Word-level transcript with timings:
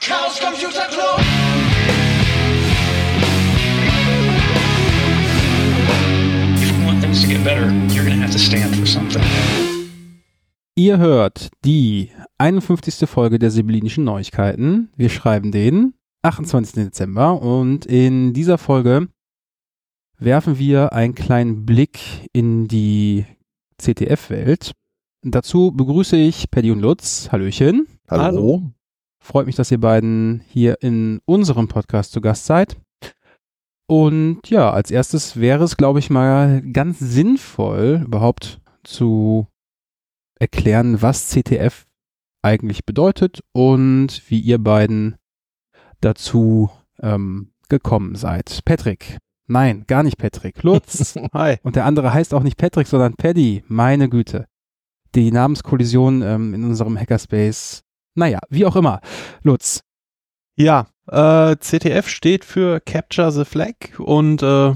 Chaos 0.00 0.40
Computer 0.40 0.88
Club. 0.88 1.20
If 6.56 6.70
you 6.70 6.86
want 6.86 7.02
things 7.02 7.20
to 7.20 7.28
get 7.28 7.44
better, 7.44 7.70
you're 7.92 8.06
to 8.06 8.22
have 8.22 8.32
to 8.32 8.38
stand 8.38 8.74
for 8.76 8.86
something. 8.86 9.22
Ihr 10.74 10.96
hört 10.96 11.50
die 11.66 12.12
51. 12.38 13.06
Folge 13.06 13.38
der 13.38 13.50
Sibyllinischen 13.50 14.04
Neuigkeiten. 14.04 14.88
Wir 14.96 15.10
schreiben 15.10 15.52
den 15.52 15.92
28. 16.22 16.82
Dezember 16.82 17.42
und 17.42 17.84
in 17.84 18.32
dieser 18.32 18.56
Folge 18.56 19.08
werfen 20.18 20.58
wir 20.58 20.94
einen 20.94 21.14
kleinen 21.14 21.66
Blick 21.66 22.00
in 22.32 22.68
die 22.68 23.26
CTF-Welt. 23.76 24.72
Dazu 25.22 25.72
begrüße 25.72 26.16
ich 26.16 26.50
Paddy 26.50 26.70
und 26.70 26.80
Lutz. 26.80 27.28
Hallöchen. 27.30 27.86
Hallo. 28.08 28.72
Freut 29.22 29.46
mich, 29.46 29.56
dass 29.56 29.70
ihr 29.70 29.80
beiden 29.80 30.42
hier 30.48 30.82
in 30.82 31.20
unserem 31.26 31.68
Podcast 31.68 32.12
zu 32.12 32.20
Gast 32.20 32.46
seid. 32.46 32.76
Und 33.86 34.48
ja, 34.48 34.70
als 34.70 34.90
erstes 34.90 35.38
wäre 35.38 35.64
es, 35.64 35.76
glaube 35.76 35.98
ich, 35.98 36.10
mal 36.10 36.62
ganz 36.62 36.98
sinnvoll, 36.98 38.02
überhaupt 38.04 38.60
zu 38.84 39.48
erklären, 40.38 41.02
was 41.02 41.28
CTF 41.28 41.86
eigentlich 42.42 42.86
bedeutet 42.86 43.42
und 43.52 44.22
wie 44.28 44.40
ihr 44.40 44.58
beiden 44.58 45.16
dazu 46.00 46.70
ähm, 47.00 47.52
gekommen 47.68 48.14
seid. 48.14 48.64
Patrick. 48.64 49.18
Nein, 49.46 49.84
gar 49.86 50.02
nicht 50.02 50.16
Patrick. 50.16 50.62
Lutz. 50.62 51.16
Hi. 51.34 51.56
Und 51.62 51.76
der 51.76 51.84
andere 51.84 52.14
heißt 52.14 52.32
auch 52.32 52.42
nicht 52.42 52.56
Patrick, 52.56 52.86
sondern 52.86 53.14
Paddy. 53.14 53.64
Meine 53.66 54.08
Güte. 54.08 54.46
Die 55.14 55.32
Namenskollision 55.32 56.22
ähm, 56.22 56.54
in 56.54 56.64
unserem 56.64 56.96
Hackerspace. 56.98 57.82
Naja, 58.14 58.40
wie 58.48 58.66
auch 58.66 58.76
immer. 58.76 59.00
Lutz. 59.42 59.82
Ja, 60.56 60.88
äh, 61.08 61.56
CTF 61.56 62.08
steht 62.08 62.44
für 62.44 62.80
Capture 62.80 63.32
the 63.32 63.44
Flag 63.44 63.98
und 63.98 64.42
äh, 64.42 64.74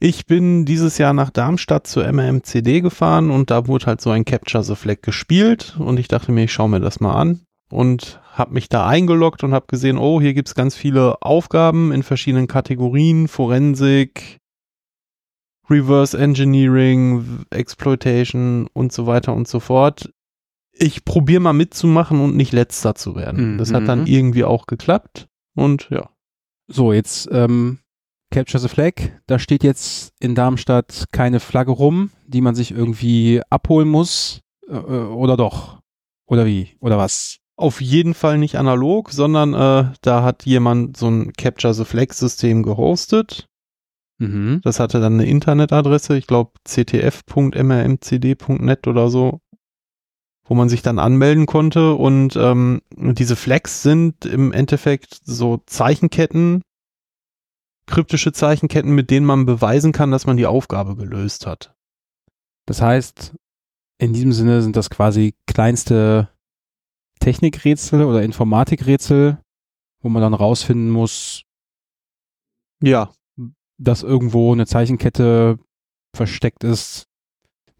ich 0.00 0.26
bin 0.26 0.64
dieses 0.64 0.98
Jahr 0.98 1.12
nach 1.12 1.30
Darmstadt 1.30 1.86
zur 1.86 2.04
MMCD 2.04 2.80
gefahren 2.80 3.30
und 3.30 3.50
da 3.50 3.68
wurde 3.68 3.86
halt 3.86 4.00
so 4.00 4.10
ein 4.10 4.24
Capture 4.24 4.64
the 4.64 4.74
Flag 4.74 5.02
gespielt 5.02 5.76
und 5.78 6.00
ich 6.00 6.08
dachte 6.08 6.32
mir, 6.32 6.44
ich 6.44 6.52
schaue 6.52 6.68
mir 6.68 6.80
das 6.80 6.98
mal 6.98 7.14
an 7.14 7.42
und 7.70 8.20
habe 8.32 8.52
mich 8.52 8.68
da 8.68 8.86
eingeloggt 8.86 9.44
und 9.44 9.54
habe 9.54 9.66
gesehen, 9.68 9.98
oh, 9.98 10.20
hier 10.20 10.34
gibt's 10.34 10.54
ganz 10.54 10.74
viele 10.74 11.22
Aufgaben 11.22 11.92
in 11.92 12.02
verschiedenen 12.02 12.48
Kategorien, 12.48 13.28
Forensik, 13.28 14.38
Reverse 15.70 16.18
Engineering, 16.18 17.44
Exploitation 17.50 18.68
und 18.72 18.92
so 18.92 19.06
weiter 19.06 19.32
und 19.32 19.46
so 19.46 19.60
fort. 19.60 20.10
Ich 20.72 21.04
probiere 21.04 21.40
mal 21.40 21.52
mitzumachen 21.52 22.20
und 22.20 22.36
nicht 22.36 22.52
letzter 22.52 22.94
zu 22.94 23.14
werden. 23.14 23.54
Mhm. 23.54 23.58
Das 23.58 23.72
hat 23.72 23.86
dann 23.86 24.06
irgendwie 24.06 24.44
auch 24.44 24.66
geklappt 24.66 25.28
und 25.54 25.88
ja. 25.90 26.08
So, 26.68 26.92
jetzt 26.92 27.28
ähm, 27.30 27.80
Capture 28.32 28.60
the 28.60 28.68
Flag. 28.68 28.94
Da 29.26 29.38
steht 29.38 29.62
jetzt 29.62 30.12
in 30.18 30.34
Darmstadt 30.34 31.04
keine 31.12 31.38
Flagge 31.38 31.70
rum, 31.70 32.10
die 32.26 32.40
man 32.40 32.54
sich 32.54 32.72
irgendwie 32.72 33.42
abholen 33.50 33.88
muss. 33.88 34.40
Äh, 34.68 34.74
äh, 34.74 35.06
oder 35.06 35.36
doch? 35.36 35.78
Oder 36.26 36.46
wie? 36.46 36.70
Oder 36.80 36.98
was? 36.98 37.38
Auf 37.56 37.80
jeden 37.80 38.14
Fall 38.14 38.38
nicht 38.38 38.56
analog, 38.56 39.12
sondern 39.12 39.54
äh, 39.54 39.92
da 40.00 40.22
hat 40.22 40.46
jemand 40.46 40.96
so 40.96 41.08
ein 41.08 41.32
Capture 41.34 41.74
the 41.74 41.84
Flag 41.84 42.12
System 42.12 42.62
gehostet. 42.62 43.48
Mhm. 44.18 44.60
Das 44.64 44.80
hatte 44.80 45.00
dann 45.00 45.14
eine 45.14 45.26
Internetadresse, 45.26 46.16
ich 46.16 46.26
glaube 46.26 46.52
ctf.mrmcd.net 46.66 48.86
oder 48.86 49.10
so, 49.10 49.40
wo 50.52 50.54
man 50.54 50.68
sich 50.68 50.82
dann 50.82 50.98
anmelden 50.98 51.46
konnte. 51.46 51.94
Und 51.94 52.36
ähm, 52.36 52.82
diese 52.94 53.36
Flags 53.36 53.82
sind 53.82 54.26
im 54.26 54.52
Endeffekt 54.52 55.18
so 55.24 55.62
Zeichenketten, 55.64 56.60
kryptische 57.86 58.32
Zeichenketten, 58.32 58.94
mit 58.94 59.10
denen 59.10 59.24
man 59.24 59.46
beweisen 59.46 59.92
kann, 59.92 60.10
dass 60.10 60.26
man 60.26 60.36
die 60.36 60.44
Aufgabe 60.44 60.94
gelöst 60.94 61.46
hat. 61.46 61.74
Das 62.66 62.82
heißt, 62.82 63.34
in 63.96 64.12
diesem 64.12 64.32
Sinne 64.32 64.60
sind 64.60 64.76
das 64.76 64.90
quasi 64.90 65.34
kleinste 65.46 66.28
Technikrätsel 67.18 68.04
oder 68.04 68.22
Informatikrätsel, 68.22 69.40
wo 70.02 70.10
man 70.10 70.20
dann 70.20 70.34
rausfinden 70.34 70.90
muss, 70.90 71.44
Ja, 72.82 73.10
dass 73.78 74.02
irgendwo 74.02 74.52
eine 74.52 74.66
Zeichenkette 74.66 75.58
versteckt 76.14 76.62
ist, 76.62 77.06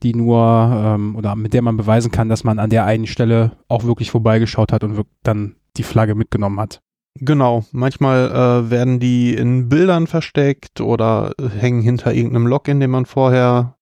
die 0.02 0.14
nur 0.14 0.38
ähm, 0.74 1.16
oder 1.16 1.36
mit 1.36 1.54
der 1.54 1.62
man 1.62 1.76
beweisen 1.76 2.10
kann, 2.10 2.28
dass 2.28 2.44
man 2.44 2.58
an 2.58 2.70
der 2.70 2.84
einen 2.84 3.06
Stelle 3.06 3.52
auch 3.68 3.84
wirklich 3.84 4.10
vorbeigeschaut 4.10 4.72
hat 4.72 4.84
und 4.84 5.04
dann 5.22 5.56
die 5.76 5.82
Flagge 5.82 6.14
mitgenommen 6.14 6.60
hat. 6.60 6.82
Genau, 7.16 7.64
manchmal 7.72 8.30
äh, 8.30 8.70
werden 8.70 8.98
die 8.98 9.34
in 9.34 9.68
Bildern 9.68 10.06
versteckt 10.06 10.80
oder 10.80 11.32
äh, 11.38 11.48
hängen 11.48 11.82
hinter 11.82 12.14
irgendeinem 12.14 12.46
Login, 12.46 12.80
den 12.80 12.90
man 12.90 13.04
vorher 13.04 13.76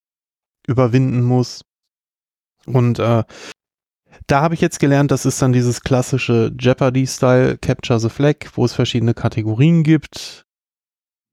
überwinden 0.67 1.23
muss. 1.23 1.65
Und 2.67 2.99
äh, 2.99 3.25
da 4.27 4.43
habe 4.43 4.55
ich 4.55 4.61
jetzt 4.61 4.81
gelernt, 4.81 5.11
das 5.11 5.27
ist 5.27 5.41
dann 5.41 5.53
dieses 5.53 5.83
klassische 5.83 6.53
Jeopardy-Style 6.59 7.59
Capture 7.59 8.01
the 8.01 8.09
Flag, 8.09 8.37
wo 8.55 8.65
es 8.65 8.73
verschiedene 8.73 9.15
Kategorien 9.15 9.85
gibt 9.85 10.45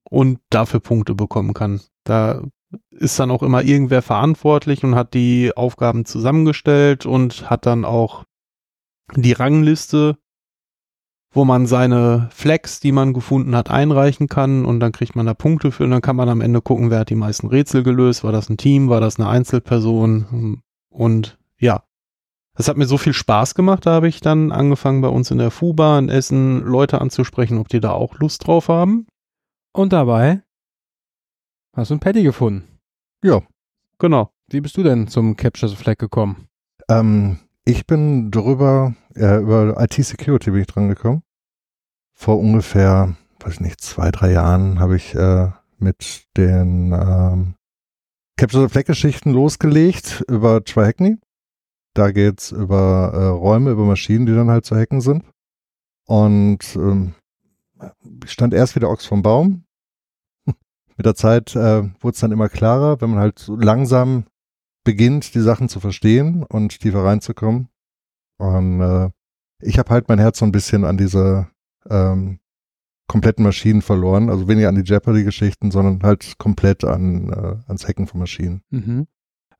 und 0.09 0.39
dafür 0.49 0.79
Punkte 0.79 1.15
bekommen 1.15 1.53
kann. 1.53 1.81
Da 2.03 2.43
ist 2.91 3.19
dann 3.19 3.31
auch 3.31 3.43
immer 3.43 3.63
irgendwer 3.63 4.01
verantwortlich 4.01 4.83
und 4.83 4.95
hat 4.95 5.13
die 5.13 5.55
Aufgaben 5.55 6.05
zusammengestellt 6.05 7.05
und 7.05 7.49
hat 7.49 7.65
dann 7.65 7.85
auch 7.85 8.25
die 9.15 9.33
Rangliste 9.33 10.17
wo 11.37 11.45
man 11.45 11.67
seine 11.67 12.29
Flags, 12.31 12.79
die 12.79 12.91
man 12.91 13.13
gefunden 13.13 13.55
hat, 13.55 13.69
einreichen 13.69 14.27
kann 14.27 14.65
und 14.65 14.79
dann 14.79 14.91
kriegt 14.91 15.15
man 15.15 15.25
da 15.25 15.33
Punkte 15.33 15.71
für 15.71 15.83
und 15.83 15.91
dann 15.91 16.01
kann 16.01 16.15
man 16.15 16.29
am 16.29 16.41
Ende 16.41 16.61
gucken, 16.61 16.89
wer 16.89 16.99
hat 16.99 17.09
die 17.09 17.15
meisten 17.15 17.47
Rätsel 17.47 17.83
gelöst, 17.83 18.23
war 18.23 18.31
das 18.31 18.49
ein 18.49 18.57
Team, 18.57 18.89
war 18.89 19.01
das 19.01 19.19
eine 19.19 19.29
Einzelperson 19.29 20.61
und 20.89 21.37
ja. 21.59 21.83
Das 22.55 22.67
hat 22.67 22.75
mir 22.75 22.87
so 22.87 22.97
viel 22.97 23.13
Spaß 23.13 23.53
gemacht, 23.53 23.85
da 23.85 23.91
habe 23.91 24.07
ich 24.07 24.19
dann 24.19 24.51
angefangen 24.51 25.01
bei 25.01 25.09
uns 25.09 25.29
in 25.29 25.37
der 25.37 25.51
FUBA 25.51 25.99
in 25.99 26.09
Essen 26.09 26.63
Leute 26.63 26.99
anzusprechen, 26.99 27.59
ob 27.59 27.67
die 27.69 27.79
da 27.79 27.91
auch 27.91 28.17
Lust 28.17 28.47
drauf 28.47 28.67
haben. 28.67 29.05
Und 29.73 29.93
dabei 29.93 30.41
hast 31.77 31.89
du 31.89 31.93
einen 31.93 31.99
Paddy 32.01 32.23
gefunden. 32.23 32.67
Ja, 33.23 33.41
Genau. 33.99 34.31
Wie 34.49 34.61
bist 34.61 34.77
du 34.77 34.83
denn 34.83 35.07
zum 35.07 35.35
Capture 35.35 35.69
the 35.69 35.75
Flag 35.75 35.97
gekommen? 35.97 36.47
ähm, 36.89 37.39
ich 37.65 37.85
bin 37.85 38.31
drüber, 38.31 38.95
äh, 39.15 39.41
über 39.41 39.75
IT-Security 39.81 40.51
bin 40.51 40.61
ich 40.61 40.67
dran 40.67 40.87
gekommen. 40.87 41.21
Vor 42.13 42.39
ungefähr, 42.39 43.17
weiß 43.39 43.55
ich 43.55 43.59
nicht, 43.59 43.81
zwei, 43.81 44.09
drei 44.09 44.31
Jahren 44.31 44.79
habe 44.79 44.95
ich 44.95 45.13
äh, 45.15 45.49
mit 45.77 46.25
den 46.37 46.93
ähm, 46.93 47.55
Capture 48.37 48.63
the 48.63 48.69
Flag-Geschichten 48.71 49.31
losgelegt 49.31 50.23
über 50.29 50.63
TryHackney. 50.63 51.17
Da 51.93 52.11
geht's 52.11 52.51
über 52.51 53.11
äh, 53.13 53.25
Räume, 53.25 53.71
über 53.71 53.83
Maschinen, 53.83 54.25
die 54.25 54.33
dann 54.33 54.49
halt 54.49 54.65
zu 54.65 54.75
hacken 54.77 55.01
sind. 55.01 55.25
Und 56.05 56.73
ähm, 56.75 57.15
ich 58.23 58.31
stand 58.31 58.53
erst 58.53 58.75
wie 58.75 58.79
der 58.79 58.89
Ochs 58.89 59.05
vom 59.05 59.23
Baum. 59.23 59.65
Mit 60.97 61.05
der 61.05 61.15
Zeit 61.15 61.55
äh, 61.55 61.83
wurde 62.01 62.13
es 62.13 62.19
dann 62.19 62.31
immer 62.31 62.49
klarer, 62.49 62.99
wenn 63.01 63.11
man 63.11 63.19
halt 63.19 63.39
so 63.39 63.55
langsam 63.55 64.25
beginnt, 64.83 65.35
die 65.35 65.41
Sachen 65.41 65.69
zu 65.69 65.79
verstehen 65.79 66.43
und 66.43 66.79
tiefer 66.79 67.03
reinzukommen. 67.03 67.69
Und 68.37 68.81
äh, 68.81 69.09
ich 69.61 69.79
habe 69.79 69.89
halt 69.89 70.07
mein 70.09 70.19
Herz 70.19 70.39
so 70.39 70.45
ein 70.45 70.51
bisschen 70.51 70.85
an 70.85 70.97
diese 70.97 71.47
ähm, 71.89 72.39
kompletten 73.07 73.43
Maschinen 73.43 73.81
verloren. 73.81 74.29
Also 74.29 74.47
weniger 74.47 74.69
an 74.69 74.75
die 74.75 74.89
Jeopardy-Geschichten, 74.89 75.71
sondern 75.71 76.03
halt 76.03 76.37
komplett 76.37 76.83
an 76.83 77.29
äh, 77.29 77.55
ans 77.67 77.87
Hacken 77.87 78.07
von 78.07 78.19
Maschinen. 78.19 78.61
Mhm. 78.69 79.07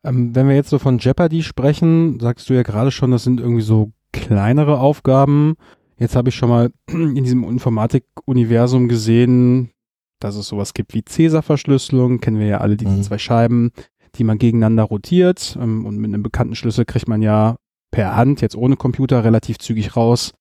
Ähm, 0.03 0.35
wenn 0.35 0.47
wir 0.47 0.55
jetzt 0.55 0.69
so 0.69 0.79
von 0.79 0.99
Jeopardy 0.99 1.43
sprechen, 1.43 2.19
sagst 2.19 2.49
du 2.49 2.53
ja 2.53 2.63
gerade 2.63 2.91
schon, 2.91 3.11
das 3.11 3.23
sind 3.23 3.39
irgendwie 3.39 3.61
so 3.61 3.91
kleinere 4.11 4.79
Aufgaben. 4.79 5.55
Jetzt 5.97 6.15
habe 6.15 6.29
ich 6.29 6.35
schon 6.35 6.49
mal 6.49 6.71
in 6.89 7.23
diesem 7.23 7.43
Informatik-Universum 7.43 8.87
gesehen, 8.87 9.71
dass 10.19 10.35
es 10.35 10.47
sowas 10.47 10.73
gibt 10.73 10.93
wie 10.93 11.03
Cäsar-Verschlüsselung. 11.03 12.19
Kennen 12.19 12.39
wir 12.39 12.47
ja 12.47 12.57
alle 12.59 12.77
diese 12.77 12.91
Mhm. 12.91 13.03
zwei 13.03 13.17
Scheiben, 13.17 13.71
die 14.15 14.23
man 14.23 14.37
gegeneinander 14.37 14.83
rotiert. 14.83 15.57
Ähm, 15.61 15.85
und 15.85 15.97
mit 15.97 16.13
einem 16.13 16.23
bekannten 16.23 16.55
Schlüssel 16.55 16.85
kriegt 16.85 17.07
man 17.07 17.21
ja 17.21 17.57
per 17.91 18.15
Hand, 18.15 18.41
jetzt 18.41 18.55
ohne 18.55 18.75
Computer, 18.75 19.23
relativ 19.23 19.59
zügig 19.59 19.95
raus, 19.95 20.33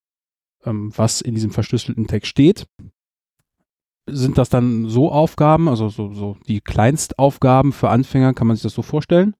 ähm, 0.65 0.93
was 0.97 1.21
in 1.21 1.35
diesem 1.35 1.51
verschlüsselten 1.51 2.07
Text 2.07 2.29
steht. 2.31 2.67
Sind 4.09 4.39
das 4.39 4.49
dann 4.49 4.89
so 4.89 5.11
Aufgaben, 5.11 5.69
also 5.69 5.89
so, 5.89 6.13
so 6.13 6.37
die 6.47 6.61
Kleinstaufgaben 6.61 7.73
für 7.73 7.89
Anfänger, 7.89 8.35
kann 8.35 8.47
man 8.47 8.57
sich 8.57 8.63
das 8.63 8.75
so 8.75 8.83
vorstellen? 8.83 9.35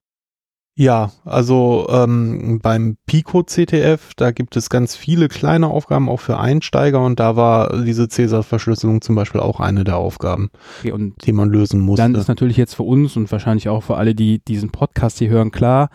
Ja, 0.79 1.11
also 1.25 1.87
ähm, 1.89 2.59
beim 2.61 2.97
Pico 3.07 3.41
CTF, 3.41 4.13
da 4.15 4.29
gibt 4.29 4.55
es 4.55 4.69
ganz 4.69 4.95
viele 4.95 5.27
kleine 5.27 5.69
Aufgaben 5.69 6.07
auch 6.07 6.19
für 6.19 6.37
Einsteiger 6.37 7.03
und 7.03 7.19
da 7.19 7.35
war 7.35 7.83
diese 7.83 8.07
Cäsar-Verschlüsselung 8.07 9.01
zum 9.01 9.15
Beispiel 9.15 9.41
auch 9.41 9.59
eine 9.59 9.83
der 9.85 9.97
Aufgaben, 9.97 10.51
Okay, 10.81 10.91
und 10.91 11.25
die 11.25 11.31
man 11.31 11.49
lösen 11.49 11.79
musste. 11.81 12.03
dann 12.03 12.13
ist 12.13 12.27
natürlich 12.27 12.57
jetzt 12.57 12.75
für 12.75 12.83
uns 12.83 13.17
und 13.17 13.31
wahrscheinlich 13.31 13.69
auch 13.69 13.81
für 13.81 13.97
alle, 13.97 14.13
die 14.13 14.37
diesen 14.45 14.69
Podcast 14.69 15.17
hier 15.17 15.29
hören, 15.29 15.49
klar, 15.49 15.89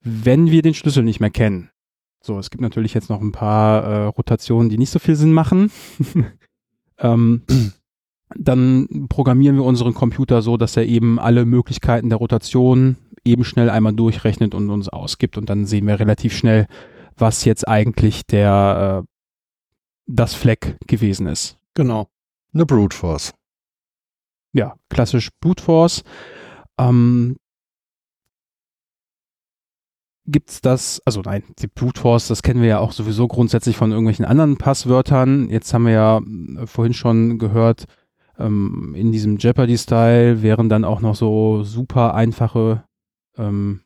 wenn 0.00 0.50
wir 0.50 0.62
den 0.62 0.74
Schlüssel 0.74 1.04
nicht 1.04 1.20
mehr 1.20 1.30
kennen, 1.30 1.70
So, 2.20 2.36
es 2.40 2.50
gibt 2.50 2.62
natürlich 2.62 2.94
jetzt 2.94 3.10
noch 3.10 3.20
ein 3.20 3.30
paar 3.30 3.84
äh, 3.84 4.04
Rotationen, 4.06 4.70
die 4.70 4.78
nicht 4.78 4.90
so 4.90 4.98
viel 4.98 5.14
Sinn 5.14 5.32
machen. 5.32 5.70
ähm, 6.98 7.42
dann 8.36 9.06
programmieren 9.08 9.54
wir 9.56 9.64
unseren 9.64 9.94
Computer 9.94 10.42
so, 10.42 10.56
dass 10.56 10.76
er 10.76 10.84
eben 10.86 11.20
alle 11.20 11.44
Möglichkeiten 11.44 12.08
der 12.08 12.18
Rotation 12.18 12.96
eben 13.24 13.44
schnell 13.44 13.70
einmal 13.70 13.94
durchrechnet 13.94 14.54
und 14.54 14.70
uns 14.70 14.88
ausgibt. 14.88 15.38
Und 15.38 15.50
dann 15.50 15.66
sehen 15.66 15.86
wir 15.86 15.98
relativ 15.98 16.36
schnell, 16.36 16.66
was 17.16 17.44
jetzt 17.44 17.66
eigentlich 17.66 18.26
der 18.26 19.04
äh, 19.04 19.08
das 20.06 20.34
Fleck 20.34 20.76
gewesen 20.86 21.26
ist. 21.26 21.58
Genau. 21.74 22.08
Eine 22.52 22.66
Brute 22.66 22.96
Force. 22.96 23.32
Ja, 24.52 24.76
klassisch 24.88 25.30
Brute 25.40 25.62
Force. 25.62 26.04
Ähm, 26.78 27.36
gibt's 30.26 30.60
das, 30.60 31.02
also 31.04 31.20
nein, 31.22 31.42
die 31.58 31.66
Brute 31.66 32.00
Force, 32.00 32.28
das 32.28 32.42
kennen 32.42 32.62
wir 32.62 32.68
ja 32.68 32.78
auch 32.78 32.92
sowieso 32.92 33.28
grundsätzlich 33.28 33.76
von 33.76 33.90
irgendwelchen 33.90 34.24
anderen 34.24 34.56
Passwörtern. 34.56 35.50
Jetzt 35.50 35.74
haben 35.74 35.86
wir 35.86 35.92
ja 35.92 36.18
äh, 36.18 36.66
vorhin 36.66 36.94
schon 36.94 37.38
gehört, 37.38 37.86
ähm, 38.38 38.94
in 38.96 39.12
diesem 39.12 39.38
Jeopardy-Style 39.38 40.42
wären 40.42 40.68
dann 40.68 40.84
auch 40.84 41.00
noch 41.00 41.14
so 41.14 41.62
super 41.62 42.14
einfache 42.14 42.84
ähm, 43.38 43.80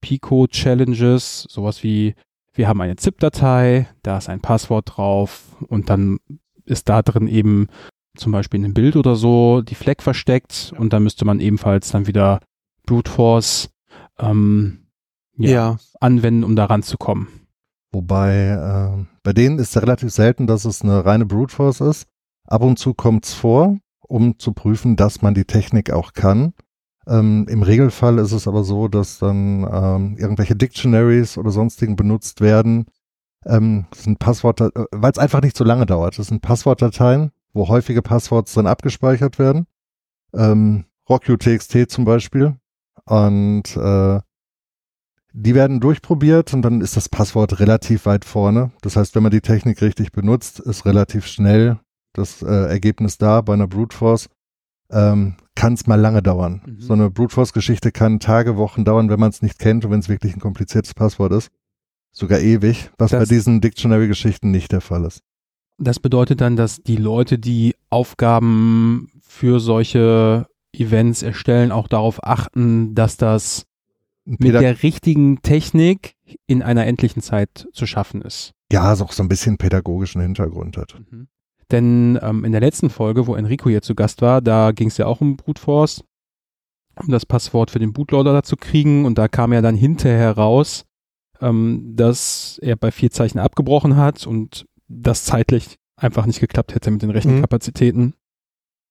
Pico-Challenges, 0.00 1.46
sowas 1.48 1.82
wie, 1.82 2.14
wir 2.54 2.68
haben 2.68 2.80
eine 2.80 2.96
ZIP-Datei, 2.96 3.88
da 4.02 4.18
ist 4.18 4.28
ein 4.28 4.40
Passwort 4.40 4.96
drauf 4.96 5.56
und 5.68 5.90
dann 5.90 6.18
ist 6.64 6.88
da 6.88 7.02
drin 7.02 7.28
eben 7.28 7.68
zum 8.16 8.32
Beispiel 8.32 8.58
in 8.58 8.64
einem 8.64 8.74
Bild 8.74 8.96
oder 8.96 9.16
so 9.16 9.62
die 9.62 9.74
Fleck 9.74 10.02
versteckt 10.02 10.72
und 10.76 10.92
dann 10.92 11.02
müsste 11.04 11.24
man 11.24 11.40
ebenfalls 11.40 11.90
dann 11.90 12.06
wieder 12.06 12.40
Brute 12.86 13.10
Force 13.10 13.70
ähm, 14.18 14.86
ja, 15.36 15.50
Ja. 15.50 15.78
anwenden, 16.00 16.44
um 16.44 16.56
da 16.56 16.64
ranzukommen. 16.66 17.28
Wobei, 17.92 18.48
äh, 18.48 19.04
bei 19.22 19.32
denen 19.32 19.58
ist 19.58 19.74
es 19.76 19.82
relativ 19.82 20.10
selten, 20.10 20.46
dass 20.46 20.64
es 20.64 20.82
eine 20.82 21.04
reine 21.04 21.26
Brute 21.26 21.54
Force 21.54 21.80
ist. 21.80 22.06
Ab 22.46 22.62
und 22.62 22.78
zu 22.78 22.92
kommt 22.94 23.24
es 23.24 23.34
vor, 23.34 23.78
um 24.00 24.38
zu 24.38 24.52
prüfen, 24.52 24.96
dass 24.96 25.22
man 25.22 25.34
die 25.34 25.44
Technik 25.44 25.90
auch 25.90 26.12
kann. 26.12 26.54
Ähm, 27.08 27.46
Im 27.48 27.62
Regelfall 27.62 28.18
ist 28.18 28.32
es 28.32 28.46
aber 28.46 28.64
so, 28.64 28.86
dass 28.86 29.18
dann 29.18 29.66
ähm, 29.70 30.16
irgendwelche 30.18 30.54
Dictionaries 30.54 31.38
oder 31.38 31.50
sonstigen 31.50 31.96
benutzt 31.96 32.40
werden. 32.40 32.86
Ähm, 33.46 33.86
das 33.90 34.04
sind 34.04 34.18
Passworte, 34.18 34.70
äh, 34.74 34.84
weil 34.92 35.12
es 35.12 35.18
einfach 35.18 35.40
nicht 35.40 35.56
so 35.56 35.64
lange 35.64 35.86
dauert. 35.86 36.18
Das 36.18 36.26
sind 36.26 36.42
Passwortdateien, 36.42 37.32
wo 37.54 37.68
häufige 37.68 38.02
Passworts 38.02 38.52
dann 38.52 38.66
abgespeichert 38.66 39.38
werden. 39.38 39.66
Ähm, 40.34 40.84
RockUTXT 41.08 41.90
zum 41.90 42.04
Beispiel. 42.04 42.56
Und 43.06 43.74
äh, 43.76 44.20
die 45.32 45.54
werden 45.54 45.80
durchprobiert 45.80 46.52
und 46.52 46.62
dann 46.62 46.80
ist 46.82 46.96
das 46.96 47.08
Passwort 47.08 47.60
relativ 47.60 48.06
weit 48.06 48.24
vorne. 48.24 48.72
Das 48.82 48.96
heißt, 48.96 49.14
wenn 49.14 49.22
man 49.22 49.32
die 49.32 49.40
Technik 49.40 49.80
richtig 49.80 50.12
benutzt, 50.12 50.60
ist 50.60 50.84
relativ 50.84 51.26
schnell 51.26 51.78
das 52.12 52.42
äh, 52.42 52.68
Ergebnis 52.68 53.16
da. 53.16 53.40
Bei 53.40 53.54
einer 53.54 53.68
Brute 53.68 53.96
Force 53.96 54.28
ähm, 54.90 55.34
kann 55.54 55.74
es 55.74 55.86
mal 55.86 55.96
lange 56.00 56.22
dauern. 56.22 56.62
Mhm. 56.66 56.80
So 56.80 56.92
eine 56.92 57.10
Brute 57.10 57.34
Force 57.34 57.52
Geschichte 57.52 57.90
kann 57.92 58.20
Tage, 58.20 58.56
Wochen 58.56 58.84
dauern, 58.84 59.10
wenn 59.10 59.20
man 59.20 59.30
es 59.30 59.42
nicht 59.42 59.58
kennt 59.58 59.84
und 59.84 59.90
wenn 59.90 60.00
es 60.00 60.08
wirklich 60.08 60.34
ein 60.34 60.40
kompliziertes 60.40 60.94
Passwort 60.94 61.32
ist. 61.32 61.50
Sogar 62.12 62.40
ewig, 62.40 62.90
was 62.98 63.10
Das- 63.10 63.28
bei 63.28 63.34
diesen 63.34 63.60
Dictionary-Geschichten 63.60 64.50
nicht 64.50 64.72
der 64.72 64.80
Fall 64.80 65.04
ist. 65.04 65.20
Das 65.78 66.00
bedeutet 66.00 66.40
dann, 66.40 66.56
dass 66.56 66.82
die 66.82 66.96
Leute, 66.96 67.38
die 67.38 67.74
Aufgaben 67.90 69.08
für 69.20 69.60
solche 69.60 70.46
Events 70.72 71.22
erstellen, 71.22 71.70
auch 71.70 71.86
darauf 71.86 72.24
achten, 72.24 72.94
dass 72.94 73.16
das 73.16 73.64
mit 74.24 74.52
der 74.54 74.82
richtigen 74.82 75.40
Technik 75.42 76.14
in 76.46 76.62
einer 76.62 76.84
endlichen 76.86 77.22
Zeit 77.22 77.68
zu 77.72 77.86
schaffen 77.86 78.20
ist. 78.22 78.52
ja, 78.72 78.92
es 78.92 79.00
auch 79.00 79.12
so 79.12 79.22
ein 79.22 79.28
bisschen 79.28 79.56
pädagogischen 79.56 80.20
Hintergrund 80.20 80.76
hat. 80.76 81.00
Denn 81.70 82.18
ähm, 82.22 82.44
in 82.44 82.52
der 82.52 82.60
letzten 82.60 82.90
Folge, 82.90 83.26
wo 83.26 83.34
Enrico 83.34 83.68
hier 83.68 83.82
zu 83.82 83.94
Gast 83.94 84.22
war, 84.22 84.40
da 84.40 84.72
ging 84.72 84.88
es 84.88 84.96
ja 84.96 85.06
auch 85.06 85.20
um 85.20 85.36
Brute 85.36 85.60
Force, 85.60 86.02
um 86.96 87.10
das 87.10 87.26
Passwort 87.26 87.70
für 87.70 87.78
den 87.78 87.92
Bootloader 87.92 88.42
zu 88.42 88.56
kriegen. 88.56 89.04
Und 89.04 89.18
da 89.18 89.28
kam 89.28 89.52
ja 89.52 89.60
dann 89.60 89.74
hinterher 89.74 90.32
raus, 90.32 90.86
ähm, 91.40 91.92
dass 91.94 92.58
er 92.62 92.76
bei 92.76 92.90
vier 92.90 93.10
Zeichen 93.10 93.38
abgebrochen 93.38 93.96
hat 93.96 94.26
und 94.26 94.66
das 94.88 95.24
zeitlich 95.24 95.76
einfach 95.96 96.26
nicht 96.26 96.40
geklappt 96.40 96.74
hätte 96.74 96.90
mit 96.90 97.02
den 97.02 97.10
Rechenkapazitäten. 97.10 98.14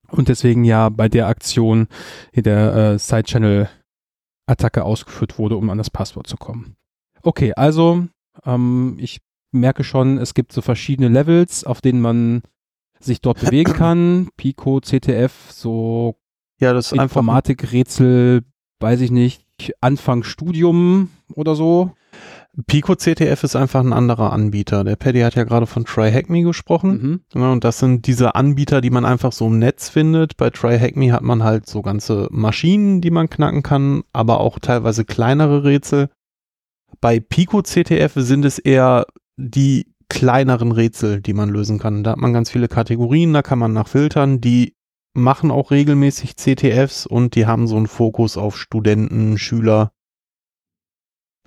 Und 0.09 0.29
deswegen 0.29 0.63
ja 0.63 0.89
bei 0.89 1.09
der 1.09 1.27
Aktion 1.27 1.87
in 2.31 2.43
der 2.43 2.75
äh, 2.75 2.99
Side-Channel-Attacke 2.99 4.83
ausgeführt 4.83 5.37
wurde, 5.37 5.57
um 5.57 5.69
an 5.69 5.77
das 5.77 5.89
Passwort 5.89 6.27
zu 6.27 6.37
kommen. 6.37 6.75
Okay, 7.23 7.53
also 7.53 8.07
ähm, 8.45 8.97
ich 8.99 9.19
merke 9.51 9.83
schon, 9.83 10.17
es 10.17 10.33
gibt 10.33 10.53
so 10.53 10.61
verschiedene 10.61 11.09
Levels, 11.09 11.63
auf 11.63 11.81
denen 11.81 11.99
man 11.99 12.43
sich 12.99 13.21
dort 13.21 13.39
bewegen 13.39 13.73
kann. 13.73 14.29
Pico, 14.37 14.79
CTF, 14.79 15.31
so 15.51 16.15
Ja, 16.59 16.73
das 16.73 16.87
ist 16.87 16.93
einfach 16.93 17.21
Informatikrätsel, 17.21 18.43
weiß 18.79 19.01
ich 19.01 19.11
nicht, 19.11 19.43
Anfang 19.81 20.23
Studium 20.23 21.09
oder 21.33 21.55
so. 21.55 21.91
Pico 22.65 22.95
CTF 22.95 23.43
ist 23.43 23.55
einfach 23.55 23.81
ein 23.81 23.93
anderer 23.93 24.33
Anbieter. 24.33 24.83
Der 24.83 24.95
Paddy 24.95 25.19
hat 25.19 25.35
ja 25.35 25.43
gerade 25.43 25.67
von 25.67 25.85
TryHackMe 25.85 26.41
gesprochen. 26.41 27.21
Mhm. 27.33 27.39
Ja, 27.39 27.51
und 27.51 27.63
das 27.63 27.77
sind 27.77 28.07
diese 28.07 28.33
Anbieter, 28.33 28.81
die 28.81 28.89
man 28.89 29.05
einfach 29.05 29.31
so 29.31 29.45
im 29.45 29.59
Netz 29.59 29.89
findet. 29.89 30.37
Bei 30.37 30.49
TryHackMe 30.49 31.11
hat 31.11 31.21
man 31.21 31.43
halt 31.43 31.67
so 31.67 31.83
ganze 31.83 32.27
Maschinen, 32.31 32.99
die 33.01 33.11
man 33.11 33.29
knacken 33.29 33.61
kann, 33.61 34.03
aber 34.11 34.39
auch 34.39 34.57
teilweise 34.57 35.05
kleinere 35.05 35.63
Rätsel. 35.63 36.09
Bei 36.99 37.19
Pico 37.19 37.61
CTF 37.61 38.13
sind 38.15 38.43
es 38.43 38.57
eher 38.57 39.05
die 39.35 39.85
kleineren 40.09 40.71
Rätsel, 40.71 41.21
die 41.21 41.33
man 41.33 41.49
lösen 41.49 41.79
kann. 41.79 42.03
Da 42.03 42.11
hat 42.11 42.17
man 42.19 42.33
ganz 42.33 42.49
viele 42.49 42.67
Kategorien, 42.67 43.33
da 43.33 43.41
kann 43.41 43.59
man 43.59 43.73
nach 43.73 43.87
filtern. 43.87 44.39
Die 44.41 44.75
machen 45.13 45.51
auch 45.51 45.71
regelmäßig 45.71 46.35
CTFs 46.37 47.05
und 47.05 47.35
die 47.35 47.45
haben 47.45 47.67
so 47.67 47.75
einen 47.77 47.87
Fokus 47.87 48.37
auf 48.37 48.57
Studenten, 48.57 49.37
Schüler. 49.37 49.91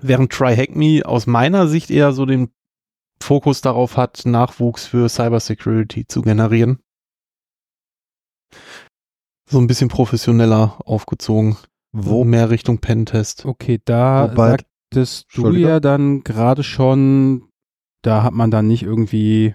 Während 0.02 0.32
TryHackMe 0.32 1.02
aus 1.04 1.26
meiner 1.26 1.68
Sicht 1.68 1.90
eher 1.90 2.12
so 2.12 2.26
den 2.26 2.50
Fokus 3.22 3.60
darauf 3.60 3.96
hat, 3.96 4.22
Nachwuchs 4.24 4.86
für 4.86 5.08
Cybersecurity 5.08 6.06
zu 6.06 6.22
generieren. 6.22 6.80
So 9.48 9.58
ein 9.58 9.66
bisschen 9.66 9.88
professioneller 9.88 10.78
aufgezogen. 10.86 11.56
Wo 11.92 12.24
mehr 12.24 12.50
Richtung 12.50 12.78
Pentest. 12.78 13.44
Okay, 13.46 13.80
da 13.84 14.30
Wobei- 14.30 14.56
sagtest 14.92 15.26
du 15.34 15.50
ja 15.52 15.80
dann 15.80 16.22
gerade 16.22 16.62
schon, 16.62 17.49
da 18.02 18.22
hat 18.22 18.32
man 18.32 18.50
dann 18.50 18.66
nicht 18.66 18.82
irgendwie 18.82 19.54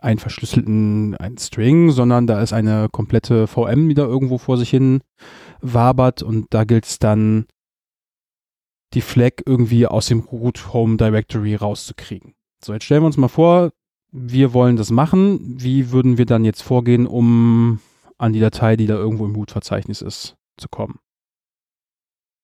einen 0.00 0.18
verschlüsselten 0.18 1.16
einen 1.16 1.38
String, 1.38 1.90
sondern 1.90 2.26
da 2.26 2.40
ist 2.40 2.52
eine 2.52 2.88
komplette 2.90 3.46
VM, 3.46 3.88
die 3.88 3.94
da 3.94 4.04
irgendwo 4.04 4.38
vor 4.38 4.56
sich 4.56 4.70
hin 4.70 5.00
wabert 5.60 6.22
und 6.22 6.46
da 6.50 6.64
gilt 6.64 6.86
es 6.86 6.98
dann, 6.98 7.46
die 8.94 9.00
Flag 9.00 9.42
irgendwie 9.44 9.86
aus 9.86 10.06
dem 10.06 10.20
Root 10.20 10.72
Home 10.72 10.96
Directory 10.96 11.54
rauszukriegen. 11.54 12.34
So, 12.64 12.72
jetzt 12.72 12.84
stellen 12.84 13.02
wir 13.02 13.06
uns 13.06 13.16
mal 13.18 13.28
vor, 13.28 13.70
wir 14.10 14.54
wollen 14.54 14.76
das 14.76 14.90
machen. 14.90 15.38
Wie 15.60 15.90
würden 15.92 16.16
wir 16.16 16.24
dann 16.24 16.44
jetzt 16.44 16.62
vorgehen, 16.62 17.06
um 17.06 17.80
an 18.16 18.32
die 18.32 18.40
Datei, 18.40 18.76
die 18.76 18.86
da 18.86 18.94
irgendwo 18.94 19.26
im 19.26 19.34
Root-Verzeichnis 19.34 20.00
ist, 20.00 20.36
zu 20.56 20.68
kommen? 20.68 20.98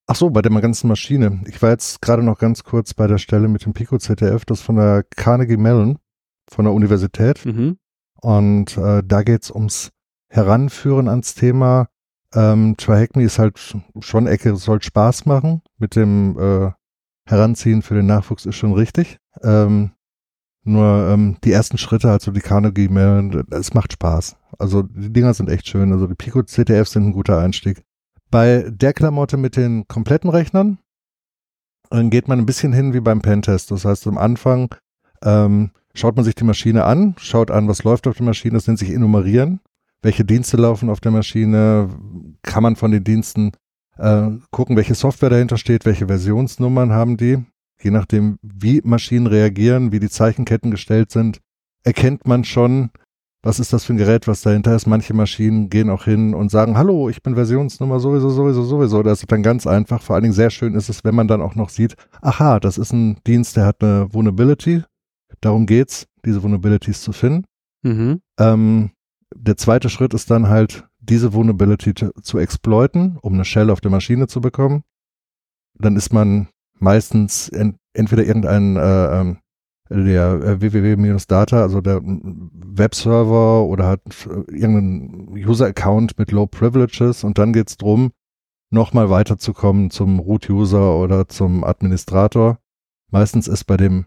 Ach 0.07 0.17
so, 0.17 0.31
bei 0.31 0.43
der 0.43 0.53
ganzen 0.61 0.89
Maschine. 0.89 1.43
Ich 1.47 1.63
war 1.63 1.71
jetzt 1.71 2.03
gerade 2.03 2.23
noch 2.23 2.39
ganz 2.39 2.63
kurz 2.63 2.93
bei 2.93 3.07
der 3.07 3.19
Stelle 3.19 3.49
mit 3.49 3.65
dem 3.65 3.73
Pico 3.73 3.97
ZDF, 3.97 4.45
das 4.45 4.61
von 4.61 4.77
der 4.77 5.05
Carnegie 5.17 5.57
Mellon, 5.57 5.99
von 6.49 6.67
der 6.67 6.75
Universität. 6.75 7.45
Mhm. 7.47 7.79
Und 8.21 8.77
äh, 8.77 9.03
da 9.05 9.23
geht's 9.23 9.51
ums 9.51 9.93
Heranführen 10.29 11.09
ans 11.09 11.35
Thema. 11.35 11.89
Ähm, 12.35 12.77
TryHackMe 12.77 13.23
ist 13.23 13.39
halt 13.39 13.59
schon 14.01 14.27
Ecke, 14.27 14.51
es 14.51 14.65
soll 14.65 14.83
Spaß 14.83 15.25
machen. 15.25 15.63
Mit 15.79 15.97
dem 15.97 16.39
äh, 16.39 16.71
Heranziehen 17.27 17.81
für 17.81 17.95
den 17.95 18.07
Nachwuchs 18.07 18.45
ist 18.45 18.57
schon 18.57 18.75
richtig. 18.75 19.19
Ähm, 19.43 19.93
nur 20.65 21.09
ähm, 21.11 21.37
die 21.45 21.53
ersten 21.53 21.79
Schritte, 21.79 22.11
also 22.11 22.31
die 22.31 22.41
Carnegie 22.41 22.89
Mellon, 22.89 23.45
es 23.51 23.75
macht 23.75 23.93
Spaß. 23.93 24.37
Also 24.59 24.83
die 24.83 25.13
Dinger 25.13 25.35
sind 25.35 25.49
echt 25.49 25.69
schön. 25.69 25.93
Also 25.93 26.07
die 26.07 26.15
Pico 26.15 26.43
CTF 26.43 26.89
sind 26.89 27.07
ein 27.07 27.13
guter 27.13 27.39
Einstieg. 27.39 27.85
Bei 28.31 28.65
der 28.69 28.93
Klamotte 28.93 29.37
mit 29.37 29.57
den 29.57 29.87
kompletten 29.87 30.31
Rechnern 30.31 30.79
dann 31.91 32.11
geht 32.11 32.29
man 32.29 32.39
ein 32.39 32.47
bisschen 32.47 32.73
hin 32.73 32.93
wie 32.93 33.01
beim 33.01 33.23
Pentest. 33.23 33.71
Das 33.71 33.85
heißt, 33.85 34.07
am 34.07 34.19
Anfang 34.19 34.75
ähm, 35.23 35.71
schaut 35.95 36.17
man 36.17 36.25
sich 36.25 36.35
die 36.35 36.45
Maschine 36.45 36.85
an, 36.85 37.15
schaut 37.19 37.51
an, 37.51 37.69
was 37.69 37.85
läuft 37.85 38.07
auf 38.07 38.17
der 38.17 38.27
Maschine, 38.27 38.55
das 38.55 38.67
nennt 38.67 38.79
sich 38.79 38.91
Enumerieren. 38.91 39.61
Welche 40.03 40.25
Dienste 40.25 40.57
laufen 40.57 40.91
auf 40.91 41.01
der 41.01 41.13
Maschine? 41.13 41.89
Kann 42.43 42.63
man 42.63 42.77
von 42.77 42.91
den 42.91 43.05
Diensten 43.05 43.53
äh, 43.97 44.29
gucken, 44.51 44.77
welche 44.77 44.95
Software 44.95 45.31
dahinter 45.31 45.57
steht, 45.57 45.87
welche 45.87 46.09
Versionsnummern 46.09 46.93
haben 46.93 47.17
die? 47.17 47.39
Je 47.81 47.91
nachdem, 47.91 48.39
wie 48.43 48.81
Maschinen 48.85 49.27
reagieren, 49.27 49.93
wie 49.93 50.01
die 50.01 50.11
Zeichenketten 50.11 50.71
gestellt 50.71 51.11
sind, 51.11 51.41
erkennt 51.85 52.27
man 52.27 52.45
schon, 52.45 52.91
was 53.45 53.61
ist 53.61 53.75
das 53.75 53.85
für 53.85 53.93
ein 53.93 53.99
Gerät, 53.99 54.27
was 54.27 54.41
dahinter 54.41 54.75
ist. 54.75 54.87
Manche 54.87 55.13
Maschinen 55.13 55.69
gehen 55.69 55.91
auch 55.91 56.05
hin 56.05 56.35
und 56.35 56.51
sagen, 56.51 56.79
hallo, 56.79 57.11
ich 57.11 57.23
bin 57.23 57.35
Versionsnummer 57.35 58.01
sowieso, 58.01 58.31
sowieso, 58.31 58.65
sowieso. 58.65 59.03
Das 59.03 59.21
ist 59.21 59.31
dann 59.31 59.43
ganz 59.43 59.67
einfach. 59.67 60.01
Vor 60.01 60.15
allen 60.15 60.23
Dingen 60.23 60.35
sehr 60.35 60.49
schön 60.49 60.75
ist 60.75 60.89
es, 60.89 61.05
wenn 61.05 61.15
man 61.15 61.29
dann 61.29 61.43
auch 61.43 61.55
noch 61.55 61.69
sieht, 61.69 61.95
aha, 62.23 62.59
das 62.59 62.79
ist 62.79 62.93
ein 62.93 63.19
Dienst, 63.27 63.57
der 63.57 63.67
hat 63.67 63.83
eine 63.83 64.13
Vulnerability. 64.13 64.83
Darum 65.43 65.67
geht's, 65.67 66.07
diese 66.25 66.43
Vulnerabilities 66.43 67.03
zu 67.03 67.13
finden. 67.13 67.45
Mhm. 67.83 68.23
Ähm, 68.41 68.91
der 69.37 69.59
zweite 69.59 69.91
Schritt 69.91 70.15
ist 70.15 70.31
dann 70.31 70.49
halt, 70.49 70.89
diese 71.01 71.35
Vulnerability 71.35 71.93
zu, 72.23 72.39
exploiten, 72.39 73.19
um 73.21 73.35
eine 73.35 73.45
Shell 73.45 73.69
auf 73.69 73.83
der 73.83 73.91
Maschine 73.91 74.27
zu 74.27 74.41
bekommen. 74.41 74.85
Dann 75.79 75.97
ist 75.97 76.15
man 76.15 76.49
meistens 76.79 77.51
ent 77.51 77.77
entweder 77.93 78.25
irgendein 78.25 78.77
äh, 78.77 79.21
ähm, 79.21 79.39
der 79.91 80.41
äh, 80.43 80.61
www-data, 80.61 81.61
also 81.61 81.81
der 81.81 82.01
Webserver 82.03 83.65
oder 83.65 83.87
hat 83.87 84.01
irgendeinen 84.49 85.37
User-Account 85.37 86.19
mit 86.19 86.33
Low 86.33 86.47
Privileges 86.47 87.25
und 87.25 87.39
dann 87.39 87.53
geht's 87.53 87.77
drum, 87.77 88.13
nochmal 88.71 89.11
weiterzukommen 89.11 89.91
zum 89.91 90.19
Root-User 90.19 90.97
oder 90.97 91.29
zum 91.29 91.65
Administrator. 91.65 92.59
Meistens 93.11 93.47
ist 93.47 93.65
bei 93.65 93.77
dem 93.77 94.07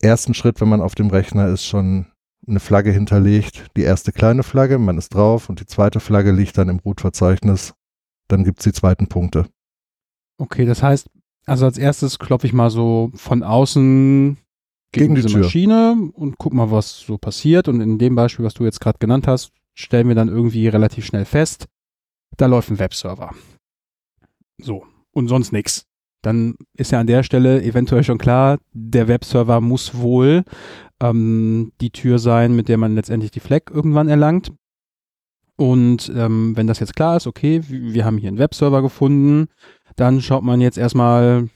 ersten 0.00 0.34
Schritt, 0.34 0.60
wenn 0.60 0.68
man 0.68 0.80
auf 0.80 0.94
dem 0.94 1.08
Rechner 1.08 1.48
ist, 1.48 1.64
schon 1.64 2.06
eine 2.46 2.60
Flagge 2.60 2.90
hinterlegt. 2.90 3.70
Die 3.76 3.82
erste 3.82 4.12
kleine 4.12 4.42
Flagge, 4.42 4.78
man 4.78 4.98
ist 4.98 5.14
drauf 5.14 5.48
und 5.48 5.60
die 5.60 5.66
zweite 5.66 6.00
Flagge 6.00 6.32
liegt 6.32 6.58
dann 6.58 6.68
im 6.68 6.80
Root-Verzeichnis. 6.80 7.74
Dann 8.28 8.44
gibt's 8.44 8.64
die 8.64 8.72
zweiten 8.72 9.06
Punkte. 9.06 9.46
Okay, 10.38 10.64
das 10.64 10.82
heißt, 10.82 11.08
also 11.46 11.66
als 11.66 11.78
erstes 11.78 12.18
klopfe 12.18 12.46
ich 12.46 12.52
mal 12.52 12.70
so 12.70 13.10
von 13.14 13.42
außen 13.42 14.38
gegen, 14.92 15.06
Gegen 15.06 15.14
die 15.14 15.22
diese 15.22 15.34
Tür. 15.34 15.44
Maschine 15.44 16.10
und 16.12 16.38
guck 16.38 16.52
mal, 16.52 16.70
was 16.70 17.00
so 17.00 17.18
passiert. 17.18 17.68
Und 17.68 17.80
in 17.80 17.98
dem 17.98 18.14
Beispiel, 18.14 18.44
was 18.44 18.54
du 18.54 18.64
jetzt 18.64 18.80
gerade 18.80 18.98
genannt 18.98 19.26
hast, 19.26 19.50
stellen 19.74 20.08
wir 20.08 20.14
dann 20.14 20.28
irgendwie 20.28 20.68
relativ 20.68 21.06
schnell 21.06 21.24
fest, 21.24 21.66
da 22.36 22.46
läuft 22.46 22.70
ein 22.70 22.78
Webserver. 22.78 23.34
So, 24.60 24.84
und 25.12 25.28
sonst 25.28 25.52
nix. 25.52 25.86
Dann 26.22 26.54
ist 26.74 26.92
ja 26.92 27.00
an 27.00 27.06
der 27.06 27.22
Stelle 27.24 27.62
eventuell 27.62 28.04
schon 28.04 28.18
klar, 28.18 28.58
der 28.72 29.08
Webserver 29.08 29.60
muss 29.60 29.96
wohl 29.96 30.44
ähm, 31.00 31.72
die 31.80 31.90
Tür 31.90 32.18
sein, 32.18 32.54
mit 32.54 32.68
der 32.68 32.78
man 32.78 32.94
letztendlich 32.94 33.32
die 33.32 33.40
Flag 33.40 33.62
irgendwann 33.70 34.08
erlangt. 34.08 34.52
Und 35.56 36.12
ähm, 36.14 36.56
wenn 36.56 36.66
das 36.66 36.80
jetzt 36.80 36.96
klar 36.96 37.16
ist, 37.16 37.26
okay, 37.26 37.62
wir 37.68 38.04
haben 38.04 38.18
hier 38.18 38.28
einen 38.28 38.38
Webserver 38.38 38.82
gefunden, 38.82 39.48
dann 39.96 40.20
schaut 40.20 40.44
man 40.44 40.60
jetzt 40.60 40.78
erstmal 40.78 41.48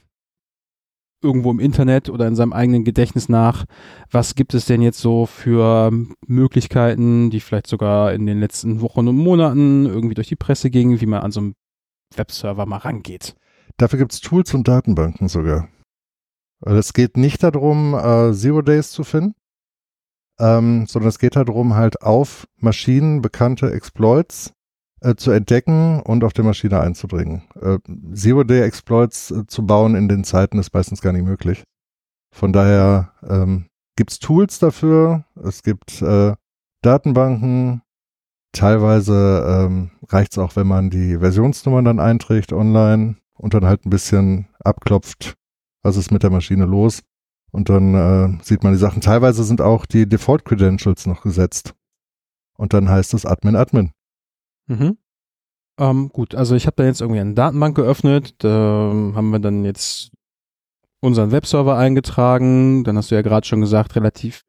irgendwo 1.22 1.50
im 1.50 1.60
Internet 1.60 2.08
oder 2.08 2.26
in 2.26 2.36
seinem 2.36 2.52
eigenen 2.52 2.84
Gedächtnis 2.84 3.28
nach, 3.28 3.64
was 4.10 4.34
gibt 4.34 4.54
es 4.54 4.66
denn 4.66 4.82
jetzt 4.82 4.98
so 4.98 5.26
für 5.26 5.92
Möglichkeiten, 6.26 7.30
die 7.30 7.40
vielleicht 7.40 7.66
sogar 7.66 8.12
in 8.12 8.26
den 8.26 8.38
letzten 8.40 8.80
Wochen 8.80 9.08
und 9.08 9.16
Monaten 9.16 9.86
irgendwie 9.86 10.14
durch 10.14 10.28
die 10.28 10.36
Presse 10.36 10.70
gingen, 10.70 11.00
wie 11.00 11.06
man 11.06 11.22
an 11.22 11.32
so 11.32 11.40
einem 11.40 11.54
Webserver 12.14 12.66
mal 12.66 12.78
rangeht. 12.78 13.34
Dafür 13.76 13.98
gibt's 13.98 14.20
Tools 14.20 14.54
und 14.54 14.68
Datenbanken 14.68 15.28
sogar. 15.28 15.68
Also 16.60 16.78
es 16.78 16.92
geht 16.92 17.16
nicht 17.16 17.42
darum, 17.42 17.94
äh, 17.94 18.32
Zero 18.32 18.62
Days 18.62 18.90
zu 18.90 19.04
finden, 19.04 19.34
ähm, 20.38 20.86
sondern 20.86 21.08
es 21.08 21.18
geht 21.18 21.36
darum, 21.36 21.74
halt 21.74 22.02
auf 22.02 22.46
Maschinen 22.56 23.20
bekannte 23.20 23.70
Exploits 23.72 24.52
äh, 25.00 25.14
zu 25.14 25.30
entdecken 25.30 26.00
und 26.00 26.24
auf 26.24 26.32
der 26.32 26.44
Maschine 26.44 26.80
einzubringen. 26.80 27.42
Äh, 27.60 27.78
Zero-Day-Exploits 28.14 29.30
äh, 29.30 29.46
zu 29.46 29.66
bauen 29.66 29.94
in 29.94 30.08
den 30.08 30.24
Zeiten 30.24 30.58
ist 30.58 30.72
meistens 30.72 31.00
gar 31.02 31.12
nicht 31.12 31.24
möglich. 31.24 31.64
Von 32.32 32.52
daher 32.52 33.12
ähm, 33.22 33.66
gibt's 33.96 34.18
Tools 34.18 34.58
dafür, 34.58 35.24
es 35.42 35.62
gibt 35.62 36.02
äh, 36.02 36.34
Datenbanken, 36.82 37.82
teilweise 38.52 39.44
ähm, 39.48 39.90
reicht's 40.08 40.38
auch, 40.38 40.56
wenn 40.56 40.66
man 40.66 40.90
die 40.90 41.18
Versionsnummern 41.18 41.84
dann 41.84 42.00
einträgt 42.00 42.52
online 42.52 43.16
und 43.34 43.54
dann 43.54 43.64
halt 43.64 43.86
ein 43.86 43.90
bisschen 43.90 44.48
abklopft, 44.60 45.34
was 45.82 45.96
ist 45.96 46.10
mit 46.10 46.22
der 46.22 46.30
Maschine 46.30 46.64
los. 46.64 47.02
Und 47.52 47.68
dann 47.68 47.94
äh, 47.94 48.44
sieht 48.44 48.64
man 48.64 48.72
die 48.72 48.78
Sachen. 48.78 49.00
Teilweise 49.00 49.44
sind 49.44 49.60
auch 49.60 49.86
die 49.86 50.06
Default-Credentials 50.06 51.06
noch 51.06 51.22
gesetzt. 51.22 51.74
Und 52.58 52.74
dann 52.74 52.88
heißt 52.88 53.14
es 53.14 53.24
Admin, 53.24 53.56
Admin. 53.56 53.92
Mhm. 54.66 54.98
Ähm, 55.78 56.08
gut, 56.08 56.34
also 56.34 56.54
ich 56.54 56.66
habe 56.66 56.76
da 56.76 56.84
jetzt 56.84 57.00
irgendwie 57.00 57.20
eine 57.20 57.34
Datenbank 57.34 57.76
geöffnet, 57.76 58.34
da 58.38 58.48
haben 58.48 59.30
wir 59.30 59.38
dann 59.38 59.64
jetzt 59.64 60.10
unseren 61.00 61.32
Webserver 61.32 61.76
eingetragen, 61.76 62.82
dann 62.84 62.96
hast 62.96 63.10
du 63.10 63.14
ja 63.14 63.22
gerade 63.22 63.46
schon 63.46 63.60
gesagt, 63.60 63.94
relativ, 63.94 64.42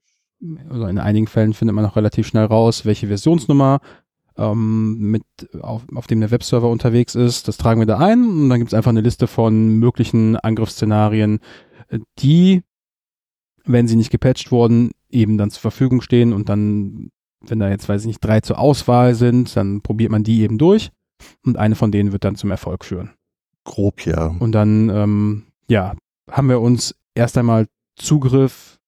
also 0.70 0.86
in 0.88 1.00
einigen 1.00 1.28
Fällen 1.28 1.54
findet 1.54 1.76
man 1.76 1.86
auch 1.86 1.98
relativ 1.98 2.28
schnell 2.28 2.46
raus, 2.46 2.86
welche 2.86 3.08
Versionsnummer 3.08 3.80
ähm, 4.38 5.12
mit 5.12 5.24
auf, 5.62 5.84
auf 5.94 6.08
dem 6.08 6.22
der 6.22 6.32
Webserver 6.32 6.70
unterwegs 6.70 7.16
ist. 7.16 7.48
Das 7.48 7.58
tragen 7.58 7.82
wir 7.82 7.88
da 7.88 7.98
ein 7.98 8.24
und 8.24 8.50
dann 8.50 8.60
gibt 8.60 8.72
es 8.72 8.74
einfach 8.74 8.92
eine 8.92 9.02
Liste 9.02 9.28
von 9.28 9.80
möglichen 9.80 10.38
Angriffsszenarien, 10.38 11.40
die, 12.20 12.64
wenn 13.66 13.88
sie 13.88 13.96
nicht 13.96 14.12
gepatcht 14.12 14.52
wurden, 14.52 14.92
eben 15.10 15.38
dann 15.38 15.52
zur 15.52 15.62
Verfügung 15.62 16.02
stehen 16.02 16.34
und 16.34 16.48
dann 16.50 17.10
wenn 17.46 17.60
da 17.60 17.70
jetzt, 17.70 17.88
weiß 17.88 18.02
ich 18.02 18.08
nicht, 18.08 18.24
drei 18.24 18.42
zur 18.42 18.60
Auswahl 18.60 19.16
sind, 19.16 19.56
dann 19.56 19.82
probiert 19.82 20.12
man 20.12 20.24
die 20.24 20.42
eben 20.42 20.58
durch 20.58 20.92
und 21.46 21.58
eine 21.58 21.76
von 21.76 21.92
denen 21.92 22.12
wird 22.12 22.24
dann 22.24 22.36
zum 22.36 22.52
Erfolg 22.52 22.86
führen. 22.86 23.14
Grob 23.64 24.06
ja. 24.06 24.28
Und 24.28 24.54
dann, 24.54 24.90
ähm, 24.90 25.48
ja, 25.70 25.96
haben 26.32 26.50
wir 26.50 26.62
uns 26.62 26.96
erst 27.16 27.38
einmal 27.38 27.68
Zugriff 27.98 28.80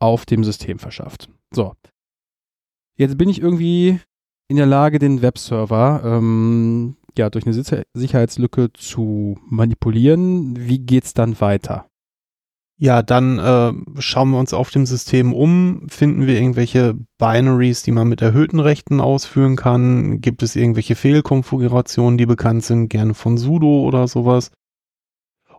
auf 0.00 0.26
dem 0.26 0.44
System 0.44 0.78
verschafft. 0.78 1.30
So. 1.54 1.74
Jetzt 2.96 3.16
bin 3.18 3.28
ich 3.28 3.40
irgendwie 3.40 4.00
in 4.48 4.56
der 4.56 4.66
Lage, 4.66 4.98
den 4.98 5.22
Webserver 5.22 6.02
ähm, 6.04 6.96
ja 7.16 7.30
durch 7.30 7.46
eine 7.46 7.54
Sicher- 7.54 7.84
Sicherheitslücke 7.94 8.72
zu 8.72 9.38
manipulieren. 9.48 10.56
Wie 10.56 10.78
geht's 10.78 11.14
dann 11.14 11.40
weiter? 11.40 11.89
Ja, 12.82 13.02
dann 13.02 13.38
äh, 13.38 13.74
schauen 14.00 14.30
wir 14.30 14.38
uns 14.38 14.54
auf 14.54 14.70
dem 14.70 14.86
System 14.86 15.34
um, 15.34 15.86
finden 15.90 16.26
wir 16.26 16.36
irgendwelche 16.36 16.96
Binaries, 17.18 17.82
die 17.82 17.92
man 17.92 18.08
mit 18.08 18.22
erhöhten 18.22 18.58
Rechten 18.58 19.02
ausführen 19.02 19.56
kann, 19.56 20.22
gibt 20.22 20.42
es 20.42 20.56
irgendwelche 20.56 20.94
Fehlkonfigurationen, 20.94 22.16
die 22.16 22.24
bekannt 22.24 22.64
sind, 22.64 22.88
gerne 22.88 23.12
von 23.12 23.36
sudo 23.36 23.82
oder 23.82 24.08
sowas. 24.08 24.50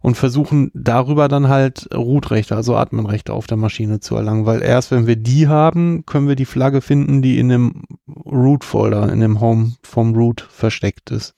Und 0.02 0.18
versuchen 0.18 0.72
darüber 0.74 1.28
dann 1.28 1.48
halt 1.48 1.88
Root-Rechte, 1.94 2.56
also 2.56 2.76
Admin-Rechte 2.76 3.34
auf 3.34 3.46
der 3.46 3.58
Maschine 3.58 4.00
zu 4.00 4.16
erlangen, 4.16 4.48
weil 4.48 4.64
erst 4.64 4.90
wenn 4.90 5.06
wir 5.06 5.16
die 5.16 5.48
haben, 5.48 6.08
können 6.08 6.28
wir 6.28 6.36
die 6.36 6.46
Flagge 6.46 6.82
finden, 6.82 7.22
die 7.22 7.38
in 7.38 7.50
dem 7.50 7.84
Root-Folder, 8.08 9.14
in 9.14 9.20
dem 9.20 9.40
Home 9.40 9.74
vom 9.84 10.16
Root 10.16 10.42
versteckt 10.42 11.12
ist. 11.12 11.36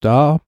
Da 0.00 0.40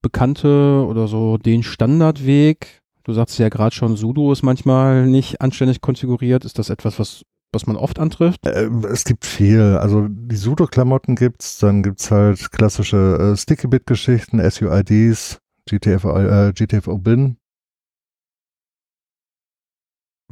bekannte 0.00 0.86
oder 0.88 1.08
so 1.08 1.36
den 1.36 1.62
Standardweg? 1.62 2.83
Du 3.04 3.12
sagst 3.12 3.38
ja 3.38 3.50
gerade 3.50 3.74
schon, 3.74 3.96
sudo 3.96 4.32
ist 4.32 4.42
manchmal 4.42 5.06
nicht 5.06 5.42
anständig 5.42 5.82
konfiguriert. 5.82 6.46
Ist 6.46 6.58
das 6.58 6.70
etwas, 6.70 6.98
was, 6.98 7.22
was 7.52 7.66
man 7.66 7.76
oft 7.76 7.98
antrifft? 7.98 8.46
Äh, 8.46 8.70
es 8.90 9.04
gibt 9.04 9.26
viel. 9.26 9.76
Also 9.76 10.08
die 10.08 10.36
Sudo-Klamotten 10.36 11.14
gibt's, 11.14 11.58
dann 11.58 11.82
gibt's 11.82 12.10
halt 12.10 12.50
klassische 12.50 13.32
äh, 13.32 13.36
Sticky-Bit-Geschichten, 13.36 14.38
SUIDs, 14.50 15.38
GTFO, 15.66 16.18
äh, 16.18 16.52
GTFO-Bin. 16.54 17.36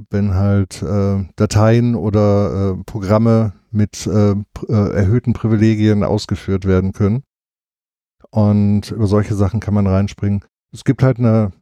Wenn 0.09 0.35
halt 0.35 0.83
äh, 0.83 1.27
Dateien 1.37 1.95
oder 1.95 2.73
äh, 2.73 2.85
Programme 2.85 3.53
mit 3.71 4.07
äh, 4.07 4.31
äh, 4.33 4.95
erhöhten 4.95 5.35
Privilegien 5.35 6.05
ausgeführt 6.05 6.65
werden 6.65 6.93
können. 6.93 7.23
Und 8.31 8.91
über 8.91 9.07
solche 9.07 9.35
Sachen 9.35 9.61
kann 9.61 9.75
man 9.75 9.87
reinspringen. 9.87 10.43
Es 10.73 10.85
gibt 10.85 11.03
halt 11.03 11.19
eine 11.19 11.53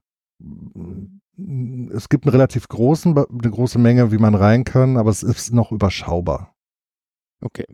es 1.92 2.09
gibt 2.09 2.25
einen 2.25 2.32
relativ 2.32 2.68
großen, 2.68 3.16
eine 3.16 3.50
große 3.50 3.78
Menge, 3.78 4.12
wie 4.12 4.18
man 4.18 4.35
rein 4.35 4.64
kann, 4.64 4.97
aber 4.97 5.11
es 5.11 5.23
ist 5.23 5.52
noch 5.52 5.73
überschaubar. 5.73 6.54
Okay. 7.40 7.66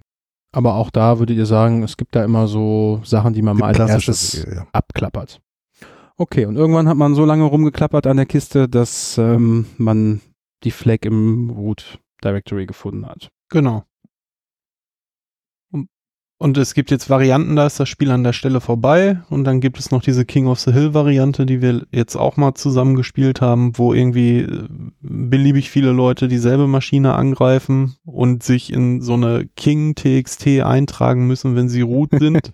Aber 0.52 0.75
auch 0.75 0.90
da 0.90 1.18
würdet 1.18 1.37
ihr 1.37 1.46
sagen, 1.46 1.82
es 1.82 1.96
gibt 1.96 2.14
da 2.14 2.25
immer 2.25 2.49
so 2.49 3.00
Sachen, 3.04 3.35
die 3.35 3.42
man 3.42 3.56
Die 3.56 3.61
mal 3.61 3.75
als 3.75 3.90
erstes 3.90 4.46
Wege, 4.46 4.56
ja. 4.56 4.66
abklappert. 4.73 5.40
Okay, 6.16 6.46
und 6.46 6.56
irgendwann 6.56 6.88
hat 6.88 6.96
man 6.96 7.14
so 7.14 7.25
lange 7.25 7.44
rumgeklappert 7.44 8.06
an 8.06 8.16
der 8.16 8.26
Kiste, 8.26 8.68
dass 8.68 9.18
ähm, 9.18 9.66
man 9.76 10.23
die 10.64 10.70
Flag 10.70 11.00
im 11.02 11.50
Root 11.50 11.99
Directory 12.25 12.64
gefunden 12.64 13.06
hat. 13.06 13.28
Genau. 13.50 13.85
Und- 16.38 16.59
es 16.59 16.75
gibt 16.75 16.90
jetzt 16.90 17.09
Varianten, 17.09 17.57
da 17.57 17.66
ist 17.66 17.81
das 17.81 17.88
Spiel 17.88 18.11
an 18.11 18.23
der 18.23 18.35
Stelle 18.35 18.61
vorbei. 18.61 19.23
Und 19.31 19.45
dann 19.45 19.61
gibt 19.61 19.78
es 19.78 19.90
noch 19.90 20.02
diese 20.02 20.25
King 20.26 20.47
of 20.49 20.61
the 20.61 20.73
Hill 20.73 20.93
Variante, 20.93 21.47
die 21.47 21.62
wir 21.62 21.87
jetzt 21.93 22.14
auch 22.16 22.37
mal 22.37 22.55
zusammen 22.55 22.95
gespielt 22.95 23.40
haben, 23.40 23.76
wo 23.78 23.95
irgendwie 23.95 24.40
äh, 24.40 24.69
beliebig 25.00 25.71
viele 25.71 25.93
Leute 25.93 26.28
dieselbe 26.28 26.66
Maschine 26.66 27.14
angreifen 27.14 27.97
und 28.05 28.43
sich 28.43 28.73
in 28.73 29.00
so 29.00 29.14
eine 29.14 29.47
King 29.57 29.95
TXT 29.95 30.61
eintragen 30.62 31.26
müssen, 31.26 31.57
wenn 31.57 31.69
sie 31.71 31.81
root 31.81 32.11
sind. 32.19 32.52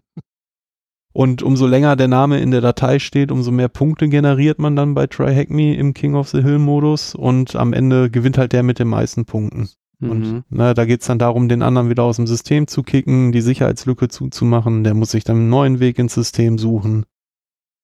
und 1.12 1.42
umso 1.42 1.66
länger 1.66 1.96
der 1.96 2.08
Name 2.08 2.40
in 2.40 2.52
der 2.52 2.60
Datei 2.60 2.98
steht, 3.00 3.32
umso 3.32 3.50
mehr 3.50 3.68
Punkte 3.68 4.08
generiert 4.08 4.58
man 4.60 4.76
dann 4.76 4.94
bei 4.94 5.08
Try 5.08 5.34
Hack 5.34 5.50
Me 5.50 5.74
im 5.74 5.92
King 5.92 6.14
of 6.14 6.28
the 6.28 6.40
Hill 6.40 6.58
Modus. 6.60 7.14
Und 7.16 7.56
am 7.56 7.72
Ende 7.72 8.10
gewinnt 8.10 8.38
halt 8.38 8.52
der 8.52 8.62
mit 8.62 8.78
den 8.78 8.88
meisten 8.88 9.24
Punkten. 9.24 9.68
Und 10.10 10.20
Mhm. 10.32 10.44
ne, 10.50 10.74
da 10.74 10.84
geht's 10.84 11.06
dann 11.06 11.18
darum, 11.18 11.48
den 11.48 11.62
anderen 11.62 11.88
wieder 11.90 12.02
aus 12.02 12.16
dem 12.16 12.26
System 12.26 12.66
zu 12.66 12.82
kicken, 12.82 13.32
die 13.32 13.40
Sicherheitslücke 13.40 14.08
zuzumachen. 14.08 14.84
Der 14.84 14.94
muss 14.94 15.10
sich 15.12 15.24
dann 15.24 15.36
einen 15.36 15.48
neuen 15.48 15.80
Weg 15.80 15.98
ins 15.98 16.14
System 16.14 16.58
suchen. 16.58 17.04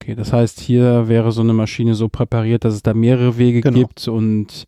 Okay, 0.03 0.15
das 0.15 0.33
heißt, 0.33 0.61
hier 0.61 1.09
wäre 1.09 1.33
so 1.33 1.41
eine 1.43 1.53
Maschine 1.53 1.95
so 1.95 2.09
präpariert, 2.09 2.65
dass 2.65 2.75
es 2.75 2.83
da 2.83 2.95
mehrere 2.95 3.37
Wege 3.39 3.61
Genau. 3.61 3.79
gibt 3.79 4.07
und 4.09 4.67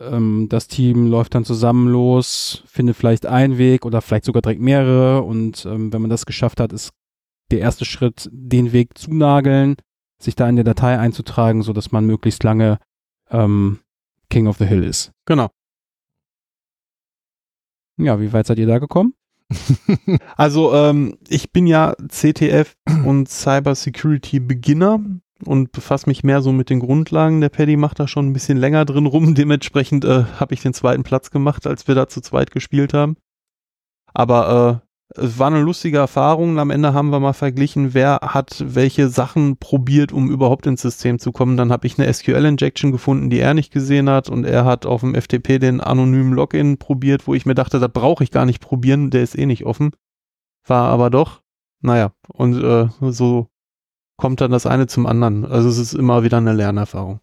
ähm, 0.00 0.46
das 0.48 0.66
Team 0.68 1.06
läuft 1.06 1.34
dann 1.34 1.44
zusammen 1.44 1.88
los, 1.88 2.62
findet 2.66 2.96
vielleicht 2.96 3.26
einen 3.26 3.58
Weg 3.58 3.84
oder 3.84 4.00
vielleicht 4.00 4.24
sogar 4.24 4.40
direkt 4.42 4.62
mehrere 4.62 5.22
und 5.22 5.66
ähm, 5.66 5.92
wenn 5.92 6.00
man 6.00 6.10
das 6.10 6.24
geschafft 6.26 6.58
hat, 6.60 6.72
ist 6.72 6.90
der 7.50 7.60
erste 7.60 7.84
Schritt, 7.84 8.28
den 8.32 8.72
Weg 8.72 8.96
zu 8.96 9.12
nageln, 9.12 9.76
sich 10.18 10.34
da 10.34 10.48
in 10.48 10.56
der 10.56 10.64
Datei 10.64 10.98
einzutragen, 10.98 11.60
so 11.62 11.74
dass 11.74 11.92
man 11.92 12.06
möglichst 12.06 12.42
lange 12.44 12.78
ähm, 13.30 13.80
King 14.30 14.46
of 14.46 14.56
the 14.56 14.64
Hill 14.64 14.82
ist. 14.84 15.12
Genau. 15.26 15.50
Ja, 17.96 18.20
wie 18.20 18.32
weit 18.32 18.46
seid 18.46 18.58
ihr 18.58 18.66
da 18.66 18.78
gekommen? 18.78 19.14
Also 20.36 20.74
ähm, 20.74 21.18
ich 21.28 21.52
bin 21.52 21.66
ja 21.66 21.94
CTF 22.08 22.76
und 23.04 23.28
Cyber 23.28 23.74
Security 23.74 24.40
Beginner 24.40 25.00
und 25.44 25.72
befasse 25.72 26.08
mich 26.08 26.24
mehr 26.24 26.42
so 26.42 26.52
mit 26.52 26.70
den 26.70 26.80
Grundlagen. 26.80 27.40
Der 27.40 27.48
Paddy 27.48 27.76
macht 27.76 28.00
da 28.00 28.08
schon 28.08 28.28
ein 28.28 28.32
bisschen 28.32 28.58
länger 28.58 28.84
drin 28.84 29.06
rum. 29.06 29.34
Dementsprechend 29.34 30.04
äh, 30.04 30.24
habe 30.38 30.54
ich 30.54 30.62
den 30.62 30.74
zweiten 30.74 31.02
Platz 31.02 31.30
gemacht, 31.30 31.66
als 31.66 31.86
wir 31.86 31.94
da 31.94 32.08
zu 32.08 32.20
zweit 32.20 32.50
gespielt 32.50 32.94
haben. 32.94 33.16
Aber 34.12 34.82
äh, 34.82 34.83
es 35.16 35.38
war 35.38 35.48
eine 35.48 35.60
lustige 35.60 35.98
Erfahrung. 35.98 36.58
Am 36.58 36.70
Ende 36.70 36.94
haben 36.94 37.10
wir 37.10 37.20
mal 37.20 37.34
verglichen, 37.34 37.94
wer 37.94 38.20
hat 38.22 38.64
welche 38.66 39.08
Sachen 39.08 39.58
probiert, 39.58 40.12
um 40.12 40.30
überhaupt 40.30 40.66
ins 40.66 40.82
System 40.82 41.18
zu 41.18 41.30
kommen. 41.30 41.56
Dann 41.56 41.70
habe 41.70 41.86
ich 41.86 41.98
eine 41.98 42.12
SQL-Injection 42.12 42.90
gefunden, 42.90 43.30
die 43.30 43.38
er 43.38 43.54
nicht 43.54 43.72
gesehen 43.72 44.08
hat. 44.08 44.28
Und 44.28 44.44
er 44.44 44.64
hat 44.64 44.86
auf 44.86 45.02
dem 45.02 45.14
FTP 45.14 45.58
den 45.60 45.80
anonymen 45.80 46.32
Login 46.32 46.78
probiert, 46.78 47.26
wo 47.26 47.34
ich 47.34 47.46
mir 47.46 47.54
dachte, 47.54 47.78
das 47.78 47.92
brauche 47.92 48.24
ich 48.24 48.30
gar 48.30 48.46
nicht 48.46 48.60
probieren, 48.60 49.10
der 49.10 49.22
ist 49.22 49.38
eh 49.38 49.46
nicht 49.46 49.66
offen. 49.66 49.90
War 50.66 50.88
aber 50.88 51.10
doch. 51.10 51.42
Naja, 51.80 52.12
und 52.28 52.60
äh, 52.62 52.88
so 53.00 53.48
kommt 54.16 54.40
dann 54.40 54.50
das 54.50 54.66
eine 54.66 54.86
zum 54.86 55.06
anderen. 55.06 55.44
Also 55.44 55.68
es 55.68 55.78
ist 55.78 55.92
immer 55.92 56.24
wieder 56.24 56.38
eine 56.38 56.54
Lernerfahrung. 56.54 57.20